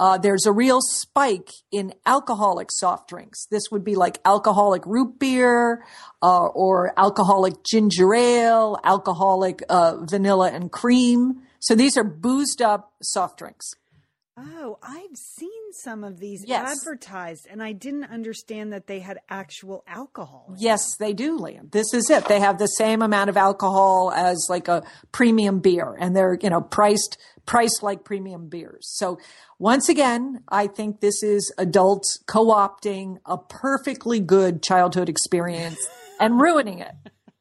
[0.00, 3.46] uh, there's a real spike in alcoholic soft drinks.
[3.46, 5.84] This would be like alcoholic root beer
[6.20, 11.42] uh, or alcoholic ginger ale, alcoholic uh, vanilla and cream.
[11.64, 13.70] So these are boozed up soft drinks.
[14.36, 16.78] Oh, I've seen some of these Yes.
[16.80, 20.54] advertised, and I didn't understand that they had actual alcohol.
[20.58, 21.70] Yes, they do, Lian.
[21.70, 22.26] This is it.
[22.26, 26.50] They have the same amount of alcohol as like a premium beer and they're, you
[26.50, 28.86] know, priced, priced like premium beers.
[28.98, 29.18] So
[29.58, 35.78] once again, I think this is adults co-opting a perfectly good childhood experience
[36.20, 36.92] and ruining it.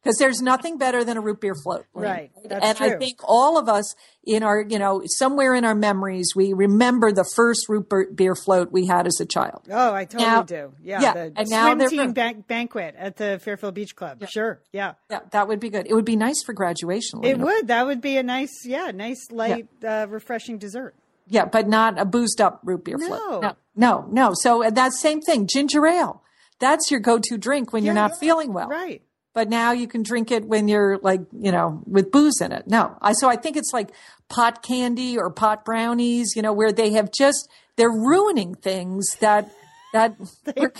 [0.04, 1.86] Because there's nothing better than a root beer float.
[1.94, 2.30] Right.
[2.44, 6.34] That's and I think all of us in our, you know, somewhere in our memories,
[6.36, 9.62] we remember the first root beer- float we had as a child.
[9.72, 10.74] Oh, I totally Now- do.
[10.84, 14.22] Yeah, yeah, the and now swim they're- team ban- banquet at the Fairfield Beach Club.
[14.28, 15.88] Sure, yeah, Yeah, that would be good.
[15.88, 17.24] It would be nice for graduation.
[17.24, 17.68] it would.
[17.68, 20.96] That would be a nice, yeah, nice light, uh, refreshing dessert.
[21.28, 23.08] Yeah, but not a boozed up root beer No.
[23.08, 23.42] float.
[23.42, 24.32] No, no, no.
[24.34, 26.22] So uh, that same thing, ginger ale.
[26.60, 28.18] That's your go-to drink when you're not yeah.
[28.20, 28.68] feeling well.
[28.68, 29.02] Right.
[29.34, 32.68] But now you can drink it when you're like, you know, with booze in it.
[32.68, 33.90] No, I so I think it's like
[34.30, 39.50] pot candy or pot brownies, you know, where they have just they're ruining things that
[39.94, 40.16] that
[40.58, 40.74] were,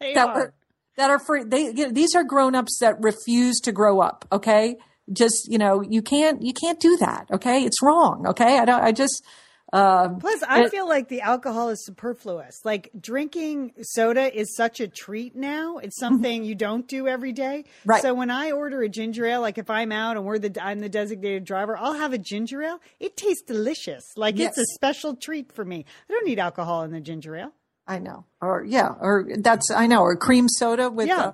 [0.00, 0.34] they that are.
[0.34, 0.54] were
[0.96, 4.76] that are for they you know, these are grown-ups that refuse to grow up, okay?
[5.12, 7.64] Just, you know, you can't you can't do that, okay?
[7.64, 8.58] It's wrong, okay?
[8.58, 9.24] I don't I just
[9.72, 12.60] um Plus, I it- feel like the alcohol is superfluous.
[12.64, 15.78] Like drinking soda is such a treat now.
[15.78, 17.64] It's something you don't do every day.
[17.66, 17.90] Mm-hmm.
[17.90, 18.02] Right.
[18.02, 20.78] So when I order a ginger ale, like if I'm out and we're the I'm
[20.80, 22.80] the designated driver, I'll have a ginger ale.
[22.98, 24.04] It tastes delicious.
[24.16, 25.84] Like it's a special treat for me.
[26.08, 27.52] I don't need alcohol in the ginger ale.
[27.86, 28.24] I know.
[28.40, 31.18] Or yeah, or that's I know, or cream soda with Yeah.
[31.20, 31.32] uh,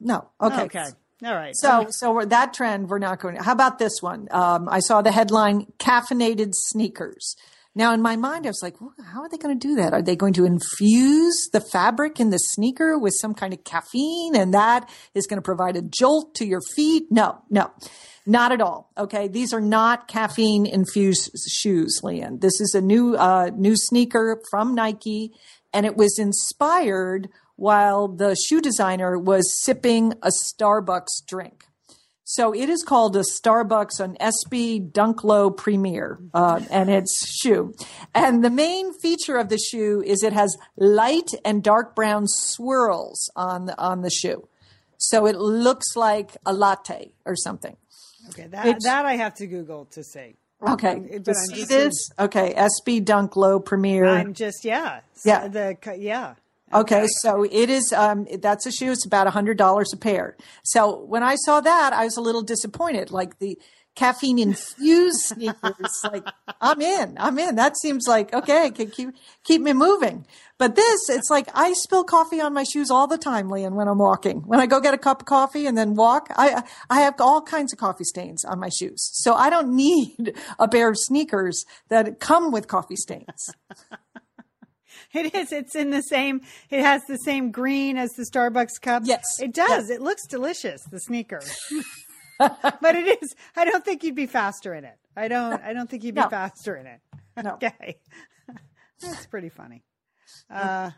[0.00, 0.28] no.
[0.40, 0.62] Okay.
[0.62, 0.84] Okay.
[1.24, 1.54] All right.
[1.56, 3.36] So so we're, that trend we're not going.
[3.36, 4.28] How about this one?
[4.30, 7.36] Um, I saw the headline: caffeinated sneakers.
[7.76, 8.74] Now in my mind, I was like,
[9.12, 9.92] how are they going to do that?
[9.92, 14.34] Are they going to infuse the fabric in the sneaker with some kind of caffeine,
[14.34, 17.04] and that is going to provide a jolt to your feet?
[17.10, 17.70] No, no.
[18.24, 18.90] Not at all.
[18.96, 22.40] Okay, these are not caffeine infused shoes, Lian.
[22.40, 25.32] This is a new uh, new sneaker from Nike,
[25.74, 31.66] and it was inspired while the shoe designer was sipping a Starbucks drink.
[32.28, 37.72] So it is called a Starbucks an SB Dunk Low Premier, uh, and it's shoe.
[38.16, 43.30] And the main feature of the shoe is it has light and dark brown swirls
[43.36, 44.48] on the, on the shoe.
[44.98, 47.76] So it looks like a latte or something.
[48.30, 50.34] okay, that it's- that I have to Google to see.
[50.66, 52.10] Okay, But you see just- this?
[52.18, 54.04] Okay, SB Dunk Low Premier.
[54.04, 55.00] I'm just yeah.
[55.24, 55.46] Yeah.
[55.46, 56.34] The yeah.
[56.74, 57.92] Okay, so it is.
[57.92, 58.90] Um, that's a shoe.
[58.90, 60.36] It's about a hundred dollars a pair.
[60.64, 63.12] So when I saw that, I was a little disappointed.
[63.12, 63.56] Like the
[63.94, 66.26] caffeine infused sneakers, like
[66.60, 67.16] I'm in.
[67.18, 67.54] I'm in.
[67.54, 69.10] That seems like okay, can keep
[69.44, 70.26] keep me moving.
[70.58, 73.86] But this, it's like I spill coffee on my shoes all the time, Lian, when
[73.86, 74.40] I'm walking.
[74.40, 77.42] When I go get a cup of coffee and then walk, I I have all
[77.42, 79.08] kinds of coffee stains on my shoes.
[79.12, 83.54] So I don't need a pair of sneakers that come with coffee stains.
[85.14, 85.52] It is.
[85.52, 86.40] It's in the same.
[86.70, 89.02] It has the same green as the Starbucks cup.
[89.06, 89.24] Yes.
[89.40, 89.88] it does.
[89.90, 90.82] It looks delicious.
[90.90, 91.40] The sneaker,
[92.38, 93.34] but it is.
[93.54, 94.96] I don't think you'd be faster in it.
[95.16, 95.62] I don't.
[95.62, 96.28] I don't think you'd be No.
[96.28, 97.00] faster in it.
[97.42, 97.52] No.
[97.54, 97.98] Okay,
[99.00, 99.84] that's pretty funny.
[100.50, 100.90] Uh,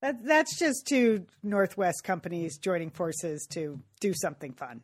[0.00, 4.82] that that's just two Northwest companies joining forces to do something fun.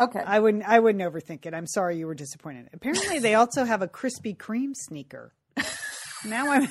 [0.00, 0.20] Okay.
[0.24, 0.62] I wouldn't.
[0.68, 1.54] I wouldn't overthink it.
[1.54, 2.68] I'm sorry you were disappointed.
[2.72, 5.32] Apparently, they also have a Krispy Kreme sneaker.
[6.24, 6.68] Now I'm.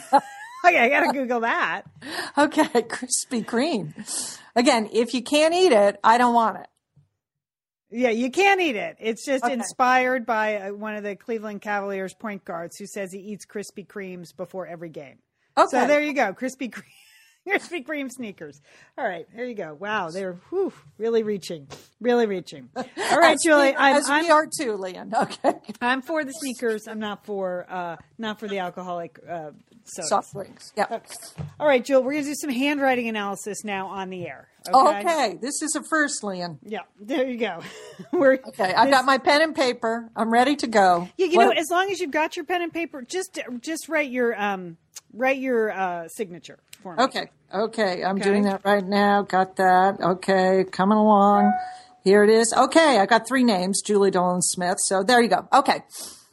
[0.65, 1.83] Okay, I gotta Google that.
[2.37, 3.93] Okay, Krispy Kreme.
[4.55, 6.67] Again, if you can't eat it, I don't want it.
[7.89, 8.97] Yeah, you can't eat it.
[8.99, 9.53] It's just Okay.
[9.53, 13.87] inspired by uh, one of the Cleveland Cavaliers point guards who says he eats Krispy
[13.87, 15.19] Kremes before every game.
[15.57, 15.67] Okay.
[15.71, 16.83] So there you go, Krispy Kreme,
[17.47, 18.61] Krispy Kreme sneakers.
[18.97, 19.73] All right, there you go.
[19.79, 21.67] Wow, they're whew, really reaching,
[21.99, 22.69] really reaching.
[22.75, 22.83] All
[23.17, 25.13] right, As Julie, we- I'm, as I'm, we are too, Lian.
[25.15, 25.53] Okay.
[25.81, 26.87] I'm for the sneakers.
[26.87, 29.51] I'm not for uh, not for the alcoholic uh,
[29.85, 30.09] sodas.
[30.09, 30.73] Soft drinks.
[30.75, 30.99] Yeah.
[31.59, 34.47] All right, Jill, we're gonna do some handwriting analysis now on the air.
[34.73, 35.37] Okay.
[35.41, 36.59] This is a first, Lian.
[36.63, 37.61] Yeah, there you go.
[38.11, 38.73] we're Okay.
[38.73, 40.09] I've got my pen and paper.
[40.15, 41.07] I'm ready to go.
[41.17, 43.87] Yeah, you What- know, as long as you've got your pen and paper, just just
[43.87, 44.77] write your um
[45.13, 46.59] write your uh signature
[46.95, 47.03] for me.
[47.03, 47.29] Okay.
[47.53, 48.03] Okay.
[48.03, 48.23] I'm Okay.
[48.23, 49.21] doing that right now.
[49.23, 49.99] Got that.
[50.01, 50.65] Okay.
[50.71, 51.51] Coming along.
[52.03, 52.53] Here it is.
[52.53, 52.99] Okay.
[52.99, 54.77] I got three names, Julie Dolan Smith.
[54.79, 55.47] So there you go.
[55.53, 55.81] Okay.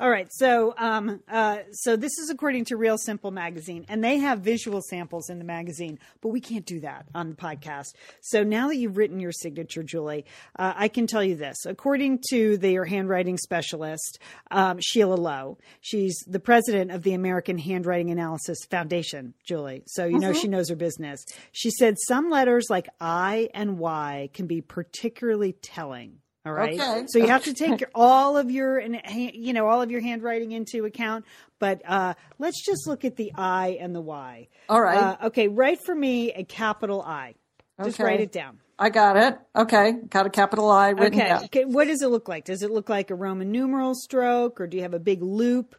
[0.04, 0.28] All right.
[0.30, 4.82] So um uh so this is according to Real Simple magazine and they have visual
[4.82, 7.94] samples in the magazine, but we can't do that on the podcast.
[8.20, 10.26] So now that you've written your signature, Julie,
[10.58, 11.56] uh, I can tell you this.
[11.64, 14.18] According to their handwriting specialist,
[14.50, 19.84] um, Sheila Lowe, she's the president of the American Handwriting Analysis Foundation, Julie.
[19.86, 21.24] So you know she knows her business.
[21.52, 26.18] She said some letters like I and Y can be particularly telling.
[26.46, 26.78] All right.
[26.78, 27.04] Okay.
[27.08, 29.00] So you have to take all of your, and
[29.34, 31.24] you know, all of your handwriting into account.
[31.58, 34.48] But uh, let's just look at the I and the Y.
[34.68, 34.98] All right.
[34.98, 35.48] Uh, okay.
[35.48, 37.34] Write for me a capital I.
[37.82, 38.04] Just Okay.
[38.04, 38.58] write it down.
[38.78, 39.38] I got it.
[39.56, 39.92] Okay.
[40.10, 41.28] Got a capital I written Okay.
[41.28, 41.44] down.
[41.44, 41.64] okay.
[41.64, 42.44] What does it look like?
[42.44, 45.76] Does it look like a Roman numeral stroke, or do you have a big loop?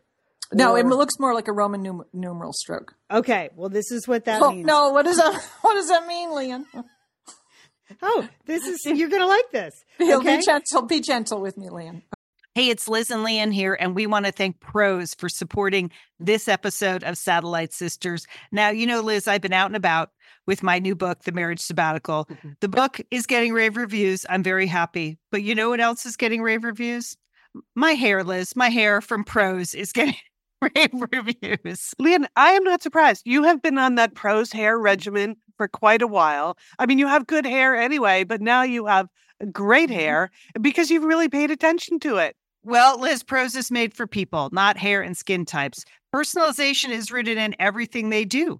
[0.54, 2.96] No, it looks more like a Roman num- numeral stroke.
[3.12, 3.50] Okay.
[3.56, 4.66] Well, this is what that Oh, means.
[4.66, 4.90] no.
[4.92, 6.66] What does that, what does that mean, Lian?
[8.02, 9.84] Oh, this is you're gonna like this.
[9.98, 10.38] He'll Okay.
[10.38, 10.82] Be gentle.
[10.84, 12.02] Be gentle with me, Lian.
[12.56, 16.48] Hey, it's Liz and Lian here, and we want to thank Prose for supporting this
[16.48, 18.26] episode of Satellite Sisters.
[18.50, 20.12] Now, you know, Liz, I've been out and about
[20.48, 22.26] with my new book, The Marriage Sabbatical.
[22.26, 22.50] Mm-hmm.
[22.62, 24.26] The book is getting rave reviews.
[24.30, 25.18] I'm very happy.
[25.32, 27.18] But you know what else is getting rave reviews?
[27.76, 30.22] My hair, Liz, my hair from Prose is getting rave
[30.94, 31.94] reviews.
[32.00, 33.24] Lian, I am not surprised.
[33.26, 36.58] You have been on that Prose hair regimen for quite a while.
[36.80, 39.08] I mean, you have good hair anyway, but now you have
[39.42, 40.00] uh, great mm-hmm.
[40.00, 42.36] hair because you've really paid attention to it.
[42.64, 45.86] Well, Liz, Prose is made for people, not hair and skin types.
[46.14, 48.60] Personalization is rooted in everything they do,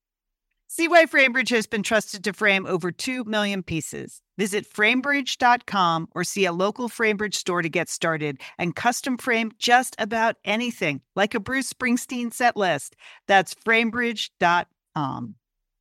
[0.73, 4.21] See why Framebridge has been trusted to frame over 2 million pieces.
[4.37, 9.97] Visit framebridge.com or see a local Framebridge store to get started and custom frame just
[9.99, 12.95] about anything, like a Bruce Springsteen set list.
[13.27, 15.35] That's framebridge.com.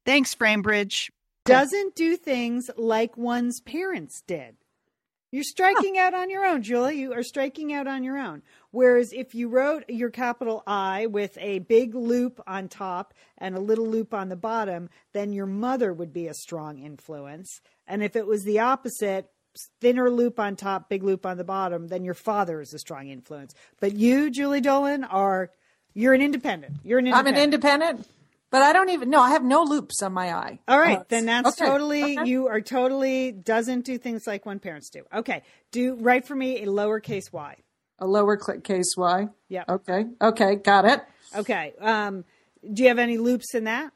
[0.04, 1.10] Thanks, Framebridge.
[1.44, 4.56] Doesn't do things like one's parents did.
[5.30, 6.98] You're striking out on your own, Julie.
[6.98, 8.42] You are striking out on your own.
[8.72, 13.60] Whereas if you wrote your capital I with a big loop on top and a
[13.60, 17.60] little loop on the bottom, then your mother would be a strong influence.
[17.86, 19.28] And if it was the opposite,
[19.80, 23.08] thinner loop on top, big loop on the bottom, then your father is a strong
[23.08, 23.54] influence.
[23.80, 25.50] But you, Julie Dolan, are
[25.94, 26.76] you're an independent.
[26.84, 27.36] You're an independent.
[27.36, 28.08] I'm an independent,
[28.50, 29.20] but I don't even know.
[29.20, 30.60] I have no loops on my eye.
[30.68, 32.28] All right, then that's okay, totally okay.
[32.28, 35.02] you are totally doesn't do things like when parents do.
[35.12, 35.42] Okay,
[35.72, 37.56] do write for me a lowercase y.
[38.00, 39.28] a lower click case Y.
[39.48, 39.64] Yeah.
[39.68, 40.06] Okay.
[40.20, 40.56] Okay.
[40.56, 41.00] Got it.
[41.36, 41.74] Okay.
[41.80, 42.24] Um,
[42.72, 43.92] do you have any loops in that?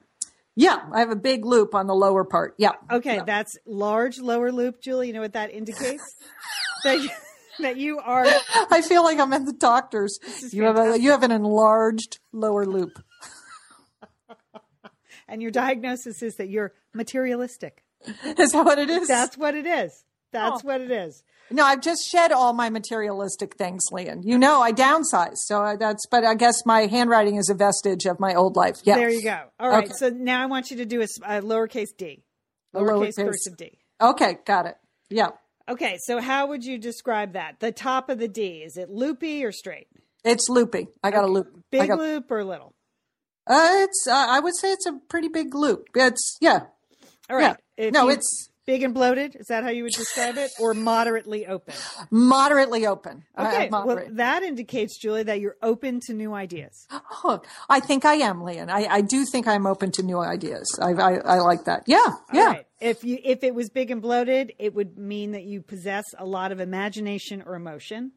[0.56, 2.54] Yeah, I have a big loop on the lower part.
[2.58, 2.72] Yeah.
[2.88, 5.08] Okay, that's large lower loop, Julie.
[5.08, 6.14] You know what that indicates?
[6.84, 7.10] that, you,
[7.58, 8.24] that you are
[8.70, 10.16] I feel like I'm in the doctor's.
[10.52, 13.02] You have a you have an enlarged lower loop.
[15.28, 17.82] and your diagnosis is that you're materialistic.
[18.38, 19.08] Is that what it is?
[19.08, 20.04] That's what it is.
[20.30, 20.66] That's Oh.
[20.66, 21.22] what it is.
[21.50, 24.22] No, I've just shed all my materialistic things, Lian.
[24.22, 26.06] You know, I downsized, so I, that's.
[26.10, 28.76] But I guess my handwriting is a vestige of my old life.
[28.84, 28.96] Yeah.
[28.96, 29.40] There you go.
[29.60, 29.84] All right.
[29.84, 29.92] Okay.
[29.96, 32.22] So now I want you to do a lowercase d,
[32.74, 33.24] A lowercase lowercase.
[33.24, 33.78] cursive d.
[34.00, 34.76] Okay, got it.
[35.10, 35.28] Yeah,
[35.68, 37.60] Okay, so how would you describe that?
[37.60, 39.86] The top of the D is it loopy or straight?
[40.24, 40.88] it's loopy.
[41.02, 41.46] I got a loop.
[41.70, 42.74] Big got, loop or little?
[43.46, 44.06] Uh, it's.
[44.08, 45.88] Uh, I would say it's a pretty big loop.
[45.94, 46.60] It's yeah.
[47.30, 47.56] All right.
[47.76, 47.90] Yeah.
[47.90, 49.36] No, you- it's big and bloated.
[49.36, 51.74] Is that how you would describe it, or moderately open?
[52.10, 53.24] moderately open.
[53.38, 56.86] Okay, I'm well that indicates, Julie, that you're open to new ideas.
[57.26, 57.40] Oh,
[57.70, 58.68] I think I am, Lian.
[58.68, 60.78] I, I do think I'm open to new ideas.
[60.82, 61.84] I, I, I like that.
[61.86, 62.04] Yeah,
[62.34, 62.40] yeah.
[62.40, 62.66] All right.
[62.80, 66.26] If you if it was big and bloated, it would mean that you possess a
[66.26, 68.12] lot of imagination or emotion.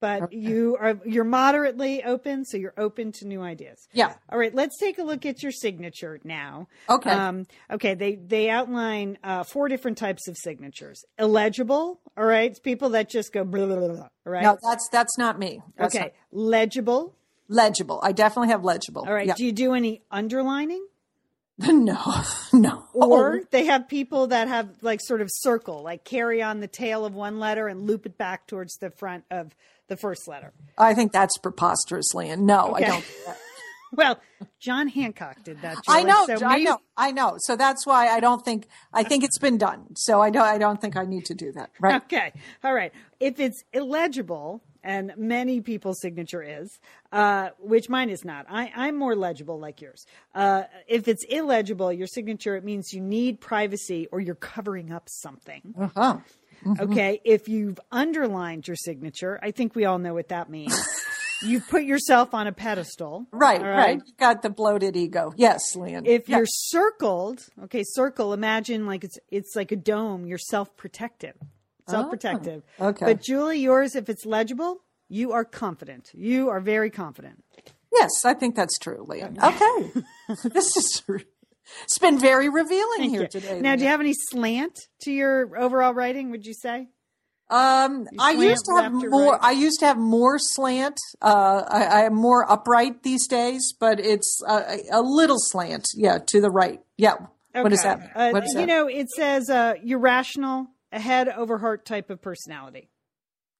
[0.00, 3.86] But you are you're moderately open, so you're open to new ideas.
[3.92, 4.14] Yeah.
[4.30, 6.68] All right, let's take a look at your signature now.
[6.88, 7.10] Okay.
[7.10, 7.94] Um, okay.
[7.94, 11.04] They they outline uh, four different types of signatures.
[11.18, 12.00] Illegible.
[12.16, 12.50] All right.
[12.50, 13.88] It's people that just go blah blah blah.
[13.88, 14.42] blah, All right.
[14.42, 15.60] No, that's that's not me.
[15.76, 16.04] That's okay.
[16.04, 17.14] not- Legible.
[17.48, 18.00] legible.
[18.02, 19.04] I definitely have legible.
[19.06, 19.26] All right.
[19.26, 19.34] Yeah.
[19.36, 20.86] Do you do any underlining?
[21.58, 22.22] no,
[22.54, 22.84] no.
[22.94, 27.04] Or they have people that have like sort of circle, like carry on the tail
[27.04, 29.54] of one letter and loop it back towards the front of
[29.90, 30.54] the first letter.
[30.78, 32.46] I think that's preposterous, Lian.
[32.46, 32.86] No, Okay.
[32.86, 33.04] I don't.
[33.04, 33.32] do.
[33.92, 34.20] Well,
[34.60, 35.78] John Hancock did that.
[35.88, 37.34] I know, so I maybe- know, I know.
[37.38, 38.68] So that's why I don't think.
[38.92, 39.96] I think it's been done.
[39.96, 40.46] So I don't.
[40.46, 41.70] I don't think I need to do that.
[41.80, 42.00] Right.
[42.04, 42.32] Okay.
[42.62, 42.92] All right.
[43.18, 46.78] If it's illegible, and many people's signature is,
[47.10, 48.46] uh, which mine is not.
[48.48, 50.06] I, I'm more legible like yours.
[50.36, 55.08] Uh, if it's illegible, your signature, it means you need privacy or you're covering up
[55.08, 55.74] something.
[55.76, 56.18] Uh-huh.
[56.64, 56.92] Mm-hmm.
[56.92, 57.20] Okay.
[57.24, 60.76] If you've underlined your signature, I think we all know what that means.
[61.42, 63.26] You've put yourself on a pedestal.
[63.32, 63.96] Right, Right.
[64.04, 65.32] You got the bloated ego.
[65.36, 66.04] Yes, Lian.
[66.06, 71.36] If you're circled, okay, circle, imagine like it's it's like a dome, you're self-protective.
[71.88, 72.62] Self-protective.
[72.78, 73.06] Oh, okay.
[73.06, 76.10] But Julie, yours if it's legible, you are confident.
[76.14, 77.42] You are very confident.
[77.92, 79.36] Yes, I think that's true, Lian.
[79.42, 79.92] Okay.
[80.50, 81.02] this is
[81.84, 83.26] it's been very revealing here Yeah.
[83.28, 83.60] today.
[83.60, 86.30] Now, do you have any slant to your overall writing?
[86.30, 86.88] Would you say?
[87.50, 89.32] Um, I used to have more.
[89.32, 89.40] right?
[89.42, 90.96] I used to have more slant.
[91.20, 95.84] Uh, I, I am more upright these days, but it's uh, a little slant.
[95.96, 96.80] Yeah, to the right.
[96.96, 97.14] Yeah.
[97.52, 97.98] What is that?
[98.14, 98.66] Uh, what is you that?
[98.66, 102.88] know, it says uh, you're rational, a head over heart type of personality.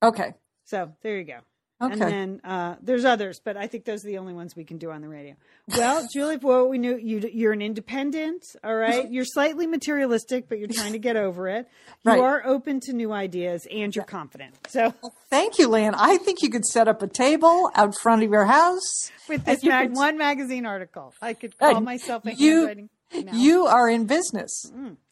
[0.02, 0.34] okay.
[0.66, 1.38] So there you go.
[1.82, 1.92] Okay.
[1.92, 4.76] And then uh, there's others, but I think those are the only ones we can
[4.76, 5.34] do on the radio.
[5.68, 8.44] Well, Julie, well, we knew you, you're an independent.
[8.62, 11.68] All right, you're slightly materialistic, but you're trying to get over it.
[12.04, 12.20] You Right.
[12.20, 14.54] are open to new ideas, and you're confident.
[14.68, 14.94] So
[15.28, 15.94] Thank you, Lan.
[15.94, 19.10] I think you could set up a table out front of your house.
[19.28, 22.88] with this mag- could- one magazine article, I could call myself a you- handwriting.
[23.12, 23.32] No.
[23.32, 24.70] You are in business.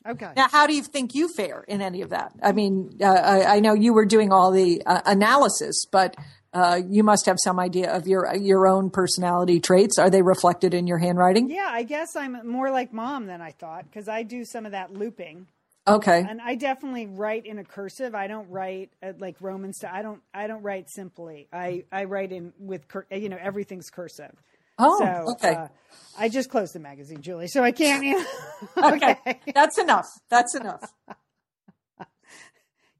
[0.09, 0.31] okay?
[0.37, 2.33] Now, how do you think you fare in any of that?
[2.41, 6.15] I mean, uh, I, I know you were doing all the uh, analysis, but
[6.53, 9.99] uh, you must have some idea of your your own personality traits.
[9.99, 11.51] Are they reflected in your handwriting?
[11.51, 14.73] Yeah, I guess I'm more like mom than I thought because I do some of
[14.73, 15.47] that looping.
[15.87, 16.27] Okay.
[16.29, 18.15] and I definitely write in a cursive.
[18.15, 19.93] I don't write uh, like Roman style.
[19.95, 20.21] I don't.
[20.35, 21.49] I don't write simply.
[21.53, 24.33] I I write in with cur- you know everything's cursive.
[24.79, 25.55] Oh, so, okay.
[25.55, 25.69] Uh,
[26.17, 28.27] I just closed the magazine, Julie, so I can't.
[28.77, 29.41] okay.
[29.53, 30.07] That's enough.
[30.29, 30.93] That's enough.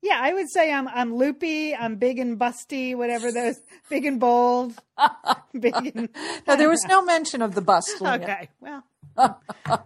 [0.03, 1.75] Yeah, I would say I'm I'm loopy.
[1.75, 2.97] I'm big and busty.
[2.97, 4.75] Whatever those big and bold.
[5.59, 6.09] big and
[6.47, 8.01] No, there was no mention of the bust.
[8.01, 8.49] Okay.
[8.61, 8.85] Well,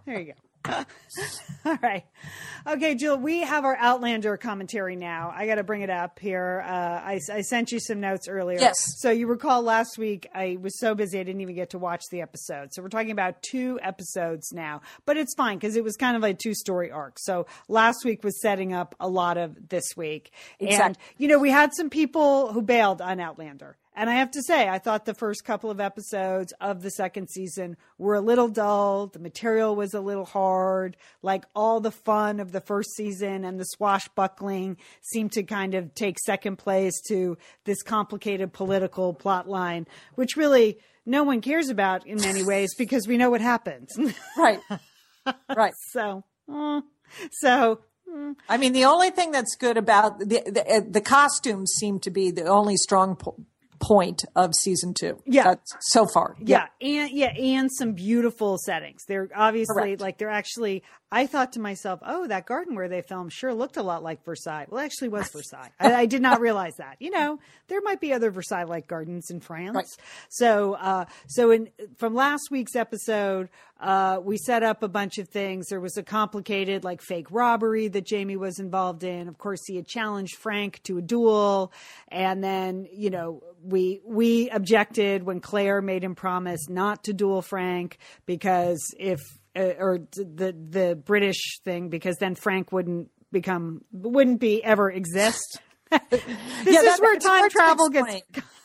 [0.05, 0.33] there you go.
[1.65, 2.05] All right.
[2.65, 5.33] Okay, Jill, we have our Outlander commentary now.
[5.35, 6.63] I got to bring it up here.
[6.65, 8.59] Uh, I, I sent you some notes earlier.
[8.59, 8.77] Yes.
[8.99, 12.03] So you recall last week I was so busy I didn't even get to watch
[12.11, 12.73] the episode.
[12.73, 16.23] So we're talking about two episodes now, but it's fine because it was kind of
[16.23, 17.17] a two story arc.
[17.19, 20.31] So last week was setting up a lot of this week.
[20.85, 23.77] And, you know, we had some people who bailed on Outlander.
[23.95, 27.29] And I have to say, I thought the first couple of episodes of the second
[27.29, 29.07] season were a little dull.
[29.07, 30.97] The material was a little hard.
[31.21, 35.93] Like all the fun of the first season and the swashbuckling seemed to kind of
[35.93, 39.85] take second place to this complicated political plot line,
[40.15, 43.95] which really no one cares about in many ways because we know what happens.
[44.37, 44.59] Right.
[45.55, 45.73] Right.
[45.91, 46.81] so, uh,
[47.31, 47.79] so
[48.49, 52.11] I mean, the only thing that's good about the the, uh, the costumes seem to
[52.11, 53.45] be the only strong po-
[53.79, 55.21] point of season two.
[55.25, 55.43] Yeah.
[55.43, 56.35] That's so far.
[56.39, 59.03] Yeah, and yeah, and some beautiful settings.
[59.07, 60.01] They're obviously Correct.
[60.01, 60.83] like they're actually.
[61.11, 64.25] I thought to myself, oh, that garden where they filmed sure looked a lot like
[64.25, 64.65] Versailles.
[64.67, 65.69] Well, it actually was Versailles.
[65.79, 66.95] I, I did not realize that.
[66.99, 69.75] You know, there might be other Versailles-like gardens in France.
[69.75, 69.85] Right.
[70.29, 73.49] So, uh, so in from last week's episode,
[73.79, 75.67] uh, we set up a bunch of things.
[75.67, 79.27] There was a complicated like fake robbery that Jamie was involved in.
[79.27, 81.71] Of course, he had challenged Frank to a duel,
[82.07, 87.41] and then you know we we objected when Claire made him promise not to duel
[87.41, 89.19] Frank because if
[89.55, 95.59] uh, or the the British thing because then Frank wouldn't become wouldn't be ever exist.
[95.89, 96.01] this
[96.65, 98.21] Yeah, is that- where time travel gets.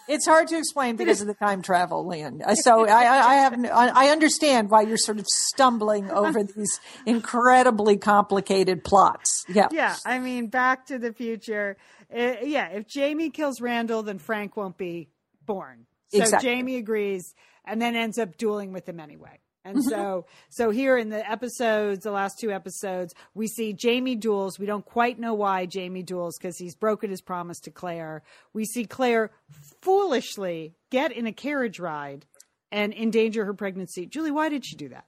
[0.08, 2.42] It's hard to explain because of the time travel, Lynn.
[2.44, 6.80] Uh, So I, I, I have, I understand why you're sort of stumbling over these
[7.06, 9.44] incredibly complicated plots.
[9.48, 9.68] Yeah.
[9.70, 11.76] yeah, I mean, Back to the Future.
[12.12, 15.10] Uh, yeah, if Jamie kills Randall, then Frank won't be
[15.44, 15.86] born.
[16.10, 16.48] So Exactly.
[16.48, 17.34] Jamie agrees,
[17.64, 19.40] and then ends up dueling with him anyway.
[19.68, 24.58] And so, so here in the episodes, the last two episodes, we see Jamie duels.
[24.58, 28.22] We don't quite know why Jamie duels because he's broken his promise to Claire.
[28.52, 29.30] We see Claire
[29.82, 32.26] foolishly get in a carriage ride
[32.72, 34.06] and endanger her pregnancy.
[34.06, 35.06] Julie, why did she do that?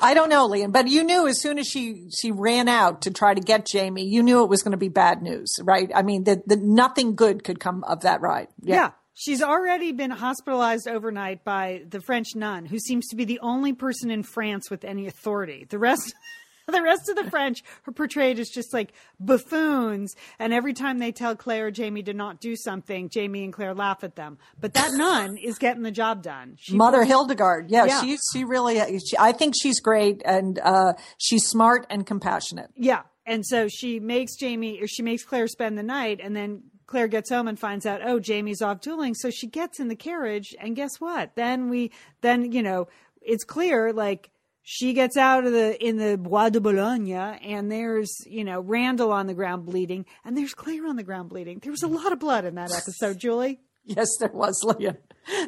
[0.00, 3.12] I don't know, Liam, but you knew as soon as she she ran out to
[3.12, 5.90] try to get Jamie, you knew it was going to be bad news, right?
[5.94, 8.48] I mean, that that nothing good could come of that ride.
[8.60, 8.90] Yeah.
[9.14, 13.72] She's already been hospitalized overnight by the French nun, who seems to be the only
[13.72, 15.66] person in France with any authority.
[15.68, 16.12] The rest,
[16.66, 20.14] the rest of the French are portrayed as just like buffoons.
[20.38, 23.74] And every time they tell Claire or Jamie to not do something, Jamie and Claire
[23.74, 24.38] laugh at them.
[24.60, 26.56] But that nun is getting the job done.
[26.58, 28.00] She Mother Hildegard, yeah, Yeah.
[28.02, 32.70] she she really, she, I think she's great, and uh, she's smart and compassionate.
[32.76, 33.02] Yeah.
[33.26, 37.08] And so she makes Jamie or she makes Claire spend the night and then Claire
[37.08, 39.14] gets home and finds out, oh, Jamie's off dueling.
[39.14, 41.34] So she gets in the carriage and guess what?
[41.34, 42.88] Then we then, you know,
[43.22, 44.30] it's clear like
[44.62, 49.12] she gets out of the in the Bois de Boulogne and there's, you know, Randall
[49.12, 51.58] on the ground bleeding and there's Claire on the ground bleeding.
[51.62, 53.60] There was a lot of blood in that episode, Julie.
[53.84, 54.96] Yes, there was, Leah.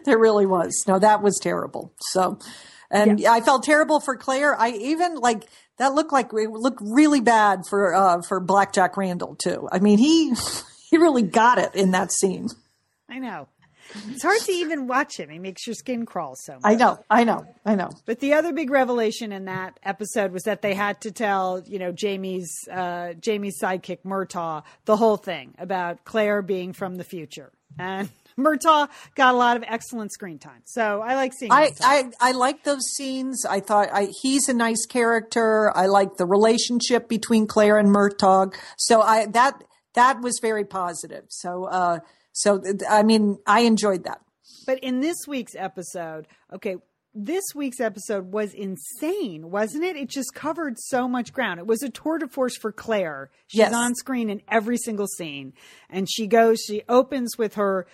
[0.05, 0.85] There really was.
[0.87, 1.93] No, that was terrible.
[2.11, 2.39] So,
[2.91, 4.59] and I felt terrible for Claire.
[4.59, 5.45] I even like
[5.79, 9.69] that looked like it looked really bad for uh, for Black Jack Randall too.
[9.73, 10.35] I mean, he
[10.97, 12.49] he really got it in that scene.
[13.09, 13.49] I know.
[14.09, 15.29] It's hard to even watch him.
[15.29, 16.63] He makes your skin crawl so much.
[16.65, 17.91] I know, I know, I know.
[18.05, 21.79] But the other big revelation in that episode was that they had to tell, you
[21.79, 27.53] know, Jamie's uh, Jamie's sidekick Murtagh the whole thing about Claire being from the future,
[27.79, 30.63] and Murtagh got a lot of excellent screen time.
[30.65, 31.53] So I like seeing.
[31.53, 33.45] I, I, I like those scenes.
[33.45, 35.71] I thought I, he's a nice character.
[35.77, 38.55] I like the relationship between Claire and Murtagh.
[38.79, 39.63] So I that
[39.97, 41.25] that was very positive.
[41.29, 41.99] So uh,
[42.33, 44.21] so I mean I enjoyed that.
[44.67, 46.77] But in this week's episode, okay,
[47.15, 49.97] this week's episode was insane, wasn't it?
[49.97, 51.59] It just covered so much ground.
[51.61, 53.31] It was a tour de force for Claire.
[53.49, 53.73] She's Yes.
[53.75, 55.53] on screen in every single scene.
[55.91, 57.87] And she goes, she opens with her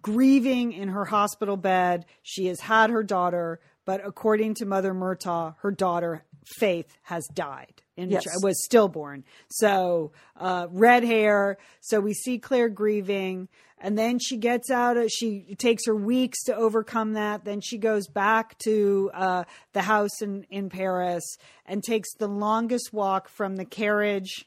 [0.00, 2.06] grieving in her hospital bed.
[2.22, 7.82] She has had her daughter, but according to Mother Murtagh, her daughter, Faith, has died.
[7.96, 8.24] And Yes.
[8.42, 9.24] was stillborn.
[9.50, 11.58] So, uh, red hair.
[11.80, 13.48] So we see Claire grieving.
[13.78, 17.44] And then she gets out of, she takes her weeks to overcome that.
[17.44, 21.24] Then she goes back to, uh, the house in, in Paris
[21.66, 24.46] and takes the longest walk from the carriage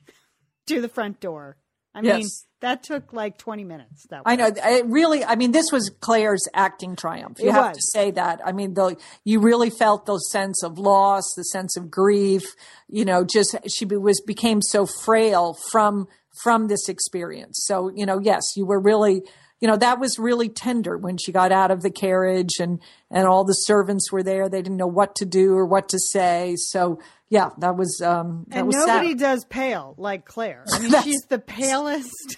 [0.67, 1.57] to the front door.
[1.95, 2.45] I mean, Yes.
[2.63, 4.07] That took like 20 minutes.
[4.09, 4.47] That I know.
[4.55, 7.37] It really, I mean, this was Claire's acting triumph.
[7.39, 7.77] You It have was.
[7.77, 8.39] to say that.
[8.45, 12.43] I mean, the, you really felt the sense of loss, the sense of grief.
[12.87, 16.07] You know, just she was became so frail from
[16.43, 17.63] from this experience.
[17.67, 19.21] So, you know, yes, you were really,
[19.59, 22.79] you know, that was really tender when she got out of the carriage and
[23.11, 24.47] and all the servants were there.
[24.49, 26.55] They didn't know what to do or what to say.
[26.57, 26.99] So,
[27.29, 29.19] yeah, that was um that and was nobody sad.
[29.19, 30.63] does pale like Claire.
[30.71, 32.37] I mean, she's the palest.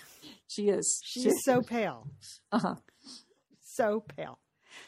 [0.55, 1.01] She is.
[1.03, 2.07] She's so pale.
[2.51, 2.75] Uh-huh.
[3.61, 4.39] So pale.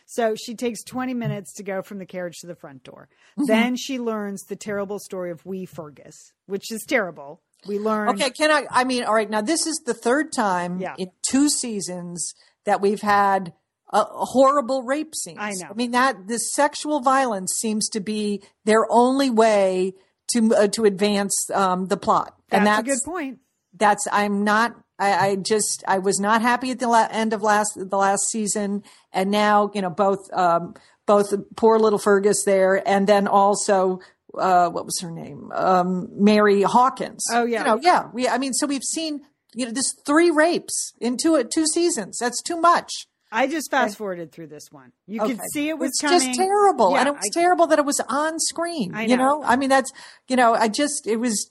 [0.06, 3.10] So she takes 20 minutes to go from the carriage to the front door.
[3.38, 3.46] Mm-hmm.
[3.48, 7.42] Then she learns the terrible story of Wee Fergus, which is terrible.
[7.68, 8.10] We learn.
[8.10, 8.66] Okay, can I?
[8.70, 9.30] I mean, all right.
[9.30, 10.96] Now this is the third time Yeah.
[10.98, 12.34] in two seasons
[12.66, 13.54] that we've had
[13.92, 15.40] a, a horrible rape scenes.
[15.42, 15.68] I know.
[15.72, 19.94] I mean that the sexual violence seems to be their only way
[20.34, 23.40] to uh, to advance um, the plot, That's, and a good point.
[23.76, 24.76] that's I'm not.
[25.00, 28.30] I, I just I was not happy at the la- end of last the last
[28.30, 28.84] season,
[29.14, 30.74] and now you know both um,
[31.06, 34.00] both poor little Fergus there, and then also
[34.38, 37.26] uh, what was her name, um, Mary Hawkins.
[37.32, 37.60] Oh, yeah.
[37.60, 38.10] you know, yeah.
[38.14, 39.22] We I mean, so we've seen
[39.54, 42.18] you know this three rapes in two two seasons.
[42.20, 42.92] That's too much.
[43.32, 44.94] I just fast forwarded through this one.
[45.06, 45.42] You could Okay.
[45.52, 46.20] see it was it's coming.
[46.22, 48.96] just terrible, Yeah, and it was I- terrible that it was on screen.
[48.96, 49.42] I You know.
[49.42, 49.92] know, I mean, that's
[50.30, 51.48] you know, I just it was.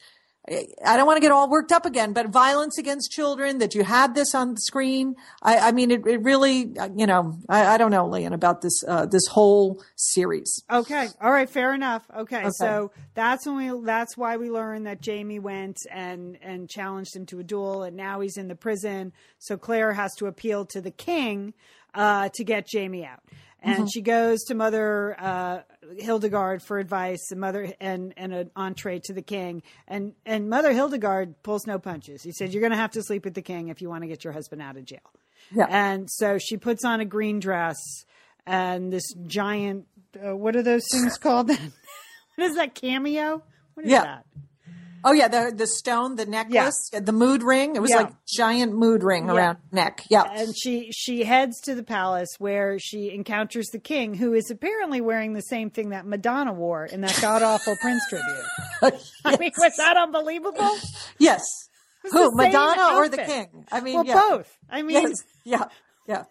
[0.48, 3.82] I don't want to get all worked up again, but violence against children that you
[3.82, 5.16] had this on the screen.
[5.42, 8.84] I, I mean, it, it really, you know, I, I don't know, Lian, about this
[8.86, 10.62] uh, this whole series.
[10.70, 11.08] Okay.
[11.20, 11.50] All right.
[11.50, 12.06] Fair enough.
[12.16, 12.38] Okay.
[12.38, 12.50] Okay.
[12.50, 13.84] So that's when we.
[13.84, 17.96] That's why we learned that Jamie went and and challenged him to a duel, and
[17.96, 19.12] now he's in the prison.
[19.38, 21.54] So Claire has to appeal to the king
[21.94, 23.22] uh, to get Jamie out,
[23.62, 25.60] and she goes to Mother uh,
[25.98, 30.72] Hildegard for advice, and Mother and and an entree to the king, and and Mother
[30.72, 32.22] Hildegard pulls no punches.
[32.22, 34.08] He said, "You're going to have to sleep with the king if you want to
[34.08, 35.00] get your husband out of jail."
[35.54, 35.66] Yeah.
[35.68, 37.76] And so she puts on a green dress
[38.46, 39.86] and this giant,
[40.24, 41.48] uh, what are those things called?
[42.36, 43.42] what is that cameo?
[43.74, 44.02] What is Yeah.
[44.02, 44.26] that?
[45.04, 47.76] Oh yeah, the the stone, the necklace, the mood ring.
[47.76, 47.96] It was Yeah.
[48.02, 49.34] like giant mood ring Yeah.
[49.34, 50.02] around neck.
[50.10, 54.50] Yeah, And she she heads to the palace where she encounters the king, who is
[54.50, 58.46] apparently wearing the same thing that Madonna wore in that god awful Prince tribute.
[59.24, 60.70] I mean, was that unbelievable?
[61.18, 61.42] yes.
[62.10, 63.66] Who, Madonna or the king?
[63.72, 64.14] I mean, Well, yeah.
[64.14, 64.56] both.
[64.70, 65.22] I mean, Yes.
[65.44, 65.64] Yeah,
[66.06, 66.24] yeah.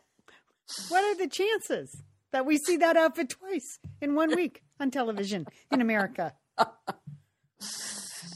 [0.89, 2.01] what are the chances
[2.31, 6.33] that we see that outfit twice in one week on television in America?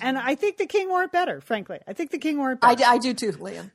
[0.02, 1.80] And I think the king wore it better, frankly.
[1.88, 2.84] I think the king wore it better.
[2.86, 3.72] I do too, Liam.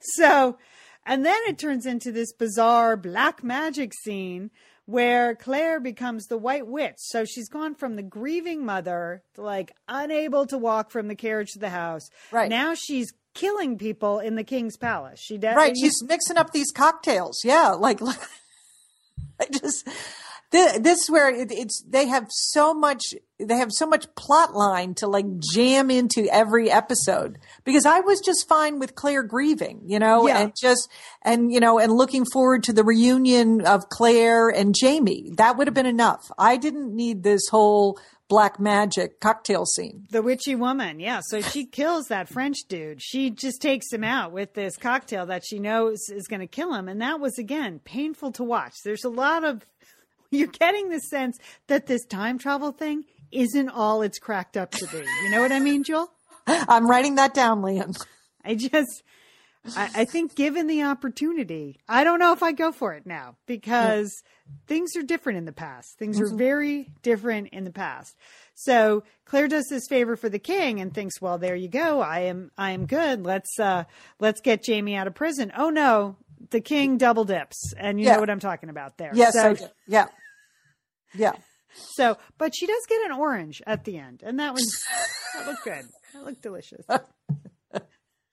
[0.00, 0.58] So,
[1.06, 4.50] and then it turns into this bizarre black magic scene
[4.86, 6.96] where Claire becomes the white witch.
[6.96, 11.52] So she's gone from the grieving mother to like unable to walk from the carriage
[11.52, 12.08] to the house.
[12.32, 12.50] Right.
[12.50, 15.20] Now she's killing people in the king's palace.
[15.20, 15.54] She does.
[15.54, 17.42] Right, she's mixing up these cocktails.
[17.44, 18.02] Yeah, like,
[19.40, 19.88] I just
[20.50, 24.54] this, this is where it, it's they have so much they have so much plot
[24.54, 29.80] line to like jam into every episode because I was just fine with Claire grieving,
[29.86, 30.38] you know, Yeah.
[30.40, 30.88] and just
[31.22, 35.30] and you know and looking forward to the reunion of Claire and Jamie.
[35.36, 36.30] That would have been enough.
[36.38, 37.98] I didn't need this whole
[38.28, 40.06] black magic cocktail scene.
[40.10, 41.20] The witchy woman, yeah.
[41.20, 43.02] So she kills that French dude.
[43.02, 46.72] She just takes him out with this cocktail that she knows is going to kill
[46.72, 46.88] him.
[46.88, 48.74] And that was, again, painful to watch.
[48.84, 49.66] There's a lot of,
[50.30, 54.86] you're getting the sense that this time travel thing isn't all it's cracked up to
[54.88, 54.98] be.
[55.24, 56.10] You know what I mean, Joel?
[56.46, 57.96] I'm writing that down, Liam.
[58.44, 59.02] I just,
[59.76, 63.36] I, I think given the opportunity, I don't know if I go for it now
[63.46, 64.10] because
[64.66, 65.96] things are different in the past.
[65.98, 66.34] Things Mm-hmm.
[66.34, 68.16] are very different in the past.
[68.54, 72.00] So Claire does this favor for the king and thinks, well, there you go.
[72.00, 73.24] I am, I am good.
[73.24, 73.84] Let's, uh,
[74.18, 75.52] let's get Jamie out of prison.
[75.56, 76.16] Oh no,
[76.50, 77.72] the king double dips.
[77.76, 78.14] And you Yeah.
[78.14, 79.12] know what I'm talking about there.
[79.14, 79.56] Yes, So.
[79.86, 80.06] Yeah.
[81.14, 81.32] Yeah.
[81.74, 84.22] so, but she does get an orange at the end.
[84.24, 84.84] And that was,
[85.34, 85.84] that looked good.
[86.14, 86.84] That looked delicious.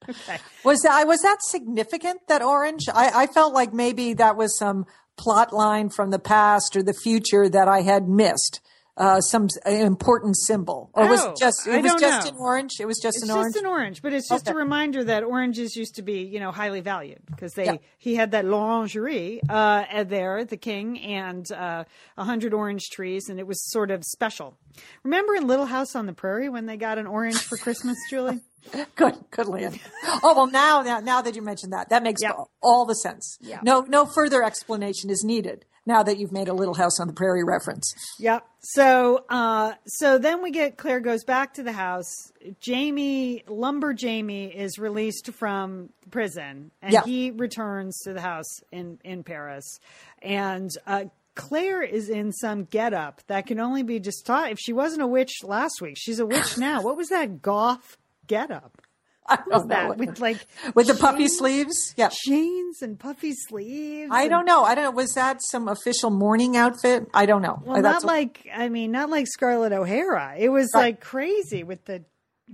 [0.10, 0.40] Okay.
[0.64, 2.22] Was that was that significant?
[2.28, 2.84] That orange?
[2.94, 4.86] I, I felt like maybe that was some
[5.18, 8.62] plot line from the past or the future that I had missed.
[9.00, 12.32] Uh, some important symbol, or was Oh, it just I it was just know.
[12.32, 12.72] an orange?
[12.80, 13.56] It was just It's an just orange.
[13.58, 16.82] an orange, but it's just a reminder that oranges used to be, you know, highly
[16.82, 17.76] valued because they Yeah.
[18.00, 21.84] he had that l'orangerie uh, there, the king, and uh,
[22.18, 24.58] a hundred orange trees, and it was sort of special.
[25.04, 28.42] Remember in Little House on the Prairie when they got an orange for Christmas, Julie?
[28.96, 29.80] Good, good, land.
[30.24, 32.32] Oh well, now, now, now that you mentioned that, that makes Yeah.
[32.32, 33.38] all, all the sense.
[33.40, 33.60] Yeah.
[33.64, 37.14] No, no further explanation is needed now that you've made a Little House on the
[37.14, 37.92] Prairie reference.
[38.20, 38.46] Yep.
[38.60, 42.14] So, uh, so then we get Claire goes back to the house.
[42.60, 47.04] Jamie, Lumber Jamie, is released from prison, and Yeah.
[47.06, 49.80] he returns to the house in in Paris,
[50.22, 50.70] and.
[50.86, 54.50] Uh, Claire is in some getup that can only be just taught.
[54.50, 56.82] If she wasn't a witch last week, she's a witch now.
[56.82, 58.82] What was that goth getup?
[59.30, 60.06] I What was don't that know.
[60.06, 61.94] with like With the puffy sleeves?
[61.98, 62.10] Yeah.
[62.12, 64.10] chains and puffy sleeves?
[64.12, 64.64] I and- don't know.
[64.64, 64.92] I don't know.
[64.92, 67.08] Was that some official mourning outfit?
[67.14, 67.62] I don't know.
[67.66, 70.36] Well, That's not like I mean, not like Scarlett O'Hara.
[70.38, 70.82] It was Right.
[70.82, 72.04] like crazy with the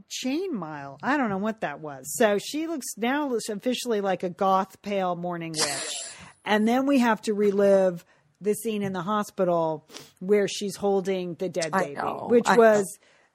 [0.10, 0.98] chain mile.
[1.04, 2.16] I don't know what that was.
[2.18, 5.94] So she looks now looks officially like a goth pale mourning witch.
[6.46, 8.04] and then we have to relive
[8.42, 9.88] the scene in the hospital
[10.20, 11.96] where she's holding the dead baby,
[12.28, 12.84] which I know.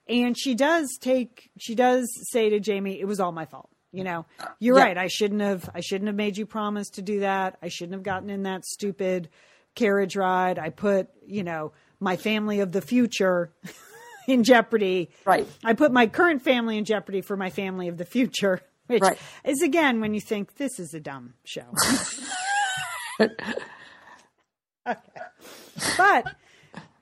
[0.09, 3.69] And she does take she does say to Jamie, it was all my fault.
[3.93, 4.27] You know,
[4.59, 4.85] you're Yeah.
[4.85, 4.99] right.
[4.99, 7.57] I shouldn't have I shouldn't have made you promise to do that.
[7.63, 9.29] I shouldn't have gotten in that stupid
[9.75, 10.59] carriage ride.
[10.59, 13.51] I put, you know, my family of the future
[14.29, 15.11] in jeopardy.
[15.25, 15.47] Right.
[15.65, 19.19] I put my current family in jeopardy for my family of the future, which Right.
[19.45, 21.63] is again when you think this is a dumb show.
[23.21, 23.35] okay.
[25.97, 26.35] But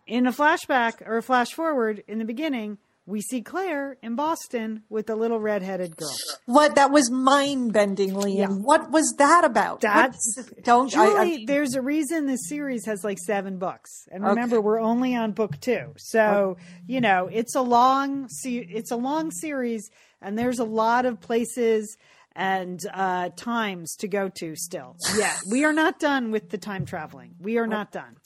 [0.07, 4.83] in a flashback or a flash forward in the beginning, we see Claire in Boston
[4.89, 6.15] with the little redheaded girl.
[6.47, 8.37] What that was mind bending, Liam.
[8.37, 8.49] Yeah.
[8.49, 9.81] What was that about?
[9.81, 13.91] That's What- don't I- Julie, I, there's a reason this series has like seven books,
[14.11, 18.97] and remember we're only on book two, so you know it's a long it's a
[18.97, 19.89] long series,
[20.21, 21.97] and there's a lot of places
[22.39, 24.97] and uh, times to go to still.
[25.17, 27.35] Yeah, we are not done with the time traveling.
[27.41, 28.17] We are not done.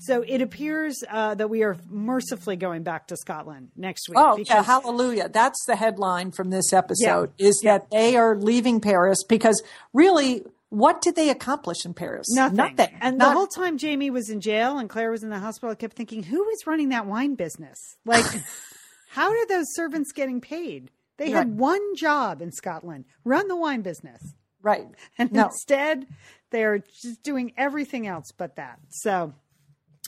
[0.00, 4.16] So it appears uh, that we are mercifully going back to Scotland next week.
[4.18, 5.28] Oh, yeah, hallelujah.
[5.28, 9.60] That's the headline from this episode is that they are leaving Paris because
[9.92, 12.26] really, what did they accomplish in Paris?
[12.30, 12.76] Nothing.
[13.00, 15.70] And Not- the whole time Jamie was in jail and Claire was in the hospital,
[15.72, 17.78] I kept thinking, who is running that wine business?
[18.04, 18.24] Like,
[19.10, 20.90] how are those servants getting paid?
[21.16, 21.38] They Right.
[21.38, 24.22] had one job in Scotland run the wine business.
[24.62, 24.86] right.
[25.18, 25.46] And No.
[25.46, 26.06] instead,
[26.50, 28.78] they're just doing everything else but that.
[28.90, 29.34] So,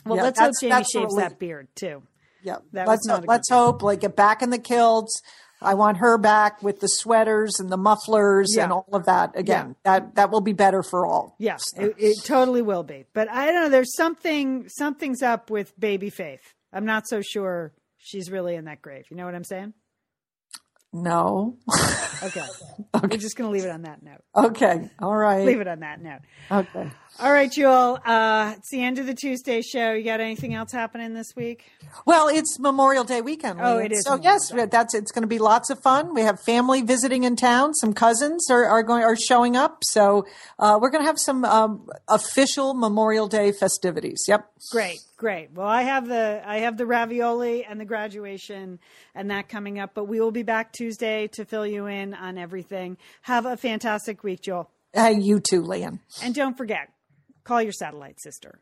[0.05, 2.03] well, Yeah, let's hope Jamie shaves really- that beard too.
[2.43, 2.57] Yeah.
[2.73, 5.21] That let's let's hope like get back in the kilts.
[5.63, 9.75] I want her back with the sweaters and the mufflers and all of that again.
[9.83, 11.35] That that will be better for all.
[11.37, 13.05] Yeah, it, it totally will be.
[13.13, 13.69] But I don't know.
[13.69, 16.55] There's something, something's up with baby Faith.
[16.73, 19.05] I'm not so sure she's really in that grave.
[19.11, 19.75] You know what I'm saying?
[20.93, 21.57] No.
[22.23, 22.45] Okay.
[23.01, 24.21] We're just going to leave it on that note.
[24.35, 24.89] okay.
[24.99, 25.45] All right.
[25.45, 26.19] Leave it on that note.
[26.51, 26.89] Okay.
[27.19, 27.99] All right, Jewel.
[28.03, 29.91] Uh, it's the end of the Tuesday show.
[29.91, 31.65] You got anything else happening this week?
[32.05, 33.59] Well, it's Memorial Day weekend.
[33.61, 34.65] Oh, it is So Memorial yes, Day.
[34.65, 36.15] that's it's going to be lots of fun.
[36.15, 37.75] We have family visiting in town.
[37.75, 39.83] Some cousins are, are going are showing up.
[39.83, 40.25] So
[40.57, 44.23] uh, we're going to have some um, official Memorial Day festivities.
[44.27, 44.49] Yep.
[44.71, 45.51] Great, great.
[45.51, 48.79] Well, I have the I have the ravioli and the graduation
[49.13, 52.39] and that coming up, but we will be back Tuesday to fill you in on
[52.39, 52.97] everything.
[53.23, 54.71] Have a fantastic week, Joel.
[54.97, 55.99] Uh, you too, Liam.
[56.23, 56.89] And don't forget,
[57.43, 58.61] call your satellite sister.